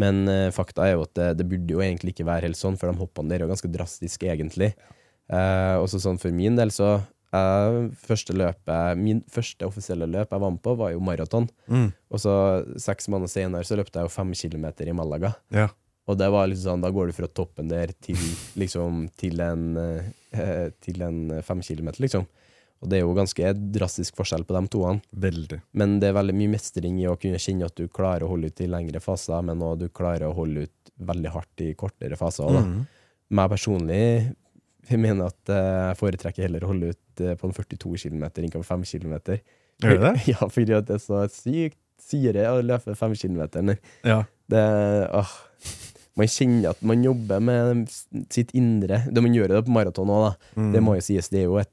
Men 0.00 0.26
uh, 0.28 0.52
fakta 0.54 0.86
er 0.86 0.96
jo 0.96 1.04
at 1.06 1.14
det, 1.16 1.28
det 1.40 1.48
burde 1.48 1.72
jo 1.72 1.82
egentlig 1.84 2.14
ikke 2.14 2.28
være 2.28 2.50
helt 2.50 2.60
sånn, 2.60 2.76
for 2.80 2.92
de 2.92 3.00
hoppene 3.00 3.32
der 3.32 3.42
er 3.42 3.46
jo 3.46 3.52
ganske 3.54 3.70
drastiske, 3.72 4.28
egentlig. 4.32 4.74
Uh, 5.32 5.80
også 5.80 6.02
sånn 6.04 6.20
for 6.22 6.34
min 6.36 6.58
del, 6.58 6.70
så 6.74 6.98
uh, 7.00 7.78
første 8.04 8.36
løpet, 8.36 9.00
min 9.00 9.24
første 9.32 9.66
offisielle 9.66 10.08
løp 10.10 10.34
jeg 10.34 10.44
var 10.44 10.54
med 10.54 10.62
på, 10.64 10.76
var 10.78 10.92
jo 10.92 11.02
maraton. 11.04 11.48
Og 12.12 12.22
så 12.22 12.36
seks 12.82 13.10
måneder 13.12 13.32
senere 13.32 13.66
så 13.66 13.78
løpte 13.80 14.02
jeg 14.02 14.10
jo 14.10 14.14
fem 14.14 14.36
kilometer 14.36 14.92
i 14.92 14.96
Malaga. 14.96 15.32
Ja. 15.54 15.70
Og 16.06 16.20
det 16.20 16.28
var 16.30 16.46
liksom 16.46 16.68
sånn, 16.68 16.84
da 16.84 16.92
går 16.94 17.10
du 17.10 17.16
fra 17.16 17.26
toppen 17.26 17.72
der 17.72 17.90
til 18.04 18.20
liksom 18.60 19.08
til 19.18 19.40
en, 19.42 19.64
uh, 19.74 20.68
til 20.84 21.02
en 21.08 21.40
fem 21.46 21.64
kilometer, 21.66 22.04
liksom. 22.04 22.28
Og 22.84 22.90
det 22.90 22.98
er 22.98 23.04
jo 23.06 23.14
ganske 23.16 23.52
drastisk 23.72 24.18
forskjell 24.18 24.44
på 24.46 24.54
de 24.56 24.62
toene. 24.72 25.00
Veldig. 25.26 25.60
Men 25.80 25.96
det 26.02 26.10
er 26.10 26.18
veldig 26.18 26.34
mye 26.36 26.52
mestring 26.52 26.98
i 27.00 27.06
å 27.08 27.16
kunne 27.20 27.40
kjenne 27.40 27.68
at 27.70 27.78
du 27.78 27.86
klarer 27.88 28.26
å 28.26 28.32
holde 28.34 28.50
ut 28.52 28.60
i 28.62 28.68
lengre 28.70 29.00
faser, 29.02 29.40
men 29.46 29.64
òg 29.64 29.78
du 29.80 29.86
klarer 29.88 30.28
å 30.28 30.36
holde 30.36 30.66
ut 30.66 30.92
veldig 30.96 31.32
hardt 31.32 31.64
i 31.64 31.70
kortere 31.78 32.18
faser. 32.20 32.52
Da. 32.52 32.64
Mhm. 32.64 32.84
Meg 33.36 33.48
personlig 33.50 34.02
jeg 34.86 35.02
mener 35.02 35.32
at 35.32 35.50
eh, 35.50 35.88
jeg 35.90 35.98
foretrekker 35.98 36.46
heller 36.46 36.62
å 36.62 36.70
holde 36.70 36.92
ut 36.94 37.22
eh, 37.24 37.34
på 37.38 37.48
en 37.48 37.56
42 37.56 37.96
km 38.04 38.28
enn 38.28 38.52
på 38.54 38.62
5 38.68 38.84
km. 38.86 39.16
Gjør 39.82 39.98
du 39.98 40.04
det? 40.04 40.14
ja, 40.32 40.48
fordi 40.52 40.76
at 40.76 40.86
det 40.88 40.98
er 40.98 41.02
så 41.02 41.24
sykt 41.32 41.80
syre 42.06 42.46
å 42.52 42.62
løpe 42.62 42.94
5 42.94 43.16
km. 43.18 43.74
Ja. 44.06 44.22
Det 44.46 44.64
åh, 45.16 45.32
Man 46.16 46.30
kjenner 46.32 46.70
at 46.70 46.84
man 46.86 47.02
jobber 47.04 47.42
med 47.44 47.88
sitt 48.32 48.54
indre. 48.56 49.02
Det 49.10 49.24
Man 49.24 49.34
gjør 49.36 49.56
det 49.56 49.64
på 49.66 49.74
maraton 49.74 50.12
òg, 50.12 50.28
da. 50.28 50.52
Mm. 50.60 50.70
Det 50.72 50.84
må 50.84 50.94
jo 50.96 51.04
sies. 51.08 51.32
Det 51.32 51.42
er 51.42 51.48
jo 51.50 51.58
et 51.60 51.72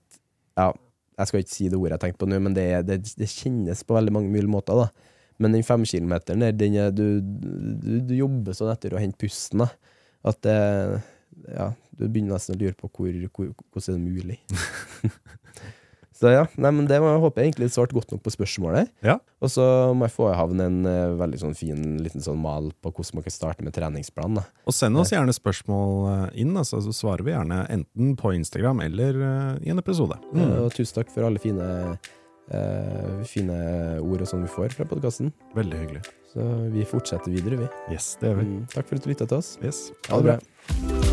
Ja, 0.58 0.72
jeg 1.18 1.30
skal 1.30 1.44
ikke 1.44 1.54
si 1.54 1.70
det 1.70 1.80
ordet 1.80 1.98
jeg 1.98 2.04
tenkte 2.06 2.24
på 2.24 2.30
nå, 2.30 2.40
men 2.44 2.56
det, 2.58 2.68
det, 2.88 3.00
det 3.20 3.30
kjennes 3.30 3.84
på 3.86 3.98
veldig 3.98 4.14
mange 4.16 4.32
mulige 4.34 4.52
måter, 4.52 4.84
da. 4.84 5.10
Men 5.42 5.56
den 5.56 5.66
femkilometeren 5.66 6.44
der, 6.46 6.54
den 6.56 6.78
er, 6.78 6.92
du, 6.94 7.20
du, 7.22 7.98
du 8.06 8.14
jobber 8.16 8.56
sånn 8.58 8.72
etter 8.74 8.94
å 8.96 9.02
hente 9.02 9.20
pusten, 9.22 9.66
da. 9.66 9.72
At 10.24 10.44
det 10.46 10.58
Ja, 11.50 11.72
du 11.98 12.06
begynner 12.06 12.38
nesten 12.38 12.54
å 12.54 12.60
lure 12.62 12.76
på 12.78 12.88
hvor, 12.94 13.16
hvor, 13.34 13.48
hvordan 13.74 13.96
er 13.96 13.98
det 13.98 14.14
mulig. 14.22 14.38
Så 16.14 16.30
ja, 16.30 16.44
nei, 16.62 16.70
men 16.78 16.86
det 16.90 17.00
var, 17.02 17.16
jeg 17.16 17.24
håper 17.24 17.42
jeg 17.42 17.52
egentlig 17.52 17.70
svarte 17.74 17.96
godt 17.98 18.12
nok 18.14 18.22
på 18.26 18.32
spørsmålet. 18.36 18.92
Ja. 19.04 19.16
Og 19.44 19.50
så 19.52 19.66
må 19.98 20.06
jeg 20.08 20.14
få 20.16 20.28
i 20.32 20.36
havn 20.38 20.62
en 20.64 20.78
eh, 20.88 21.16
veldig 21.20 21.40
sånn 21.42 21.56
fin 21.58 21.82
liten 22.06 22.22
sånn 22.24 22.38
mal 22.40 22.70
på 22.86 22.92
hvordan 22.94 23.18
man 23.20 23.26
kan 23.26 23.34
starte 23.34 23.66
med 23.66 23.74
treningsplan. 23.76 24.38
Da. 24.38 24.44
Og 24.70 24.78
send 24.78 25.00
oss 25.02 25.12
gjerne 25.16 25.34
spørsmål 25.36 25.96
eh, 26.14 26.42
inn, 26.46 26.54
altså, 26.60 26.80
så 26.86 26.94
svarer 26.96 27.26
vi 27.26 27.34
gjerne 27.34 27.64
enten 27.74 28.14
på 28.20 28.36
Instagram 28.38 28.84
eller 28.86 29.18
eh, 29.20 29.54
i 29.68 29.74
en 29.74 29.82
episode. 29.82 30.20
Eh, 30.36 30.60
Og 30.64 30.70
tusen 30.78 31.02
takk 31.02 31.10
for 31.14 31.26
alle 31.28 31.42
fine, 31.44 31.70
eh, 32.54 33.24
fine 33.30 33.58
ord 34.04 34.22
og 34.24 34.30
sånn 34.30 34.46
vi 34.46 34.54
får 34.54 34.78
fra 34.78 34.86
podkasten. 34.90 35.34
Veldig 35.58 35.82
hyggelig. 35.82 36.06
Så 36.34 36.46
vi 36.74 36.86
fortsetter 36.90 37.34
videre, 37.34 37.60
vi. 37.66 37.68
Yes, 37.94 38.14
det 38.22 38.32
gjør 38.32 38.40
vi. 38.42 38.48
Mm, 38.54 38.62
takk 38.74 38.88
for 38.90 38.98
at 38.98 39.06
du 39.06 39.12
lytta 39.14 39.30
til 39.30 39.42
oss. 39.44 39.56
Yes. 39.66 39.90
Ha 40.10 40.22
det 40.22 40.38
bra. 40.38 41.13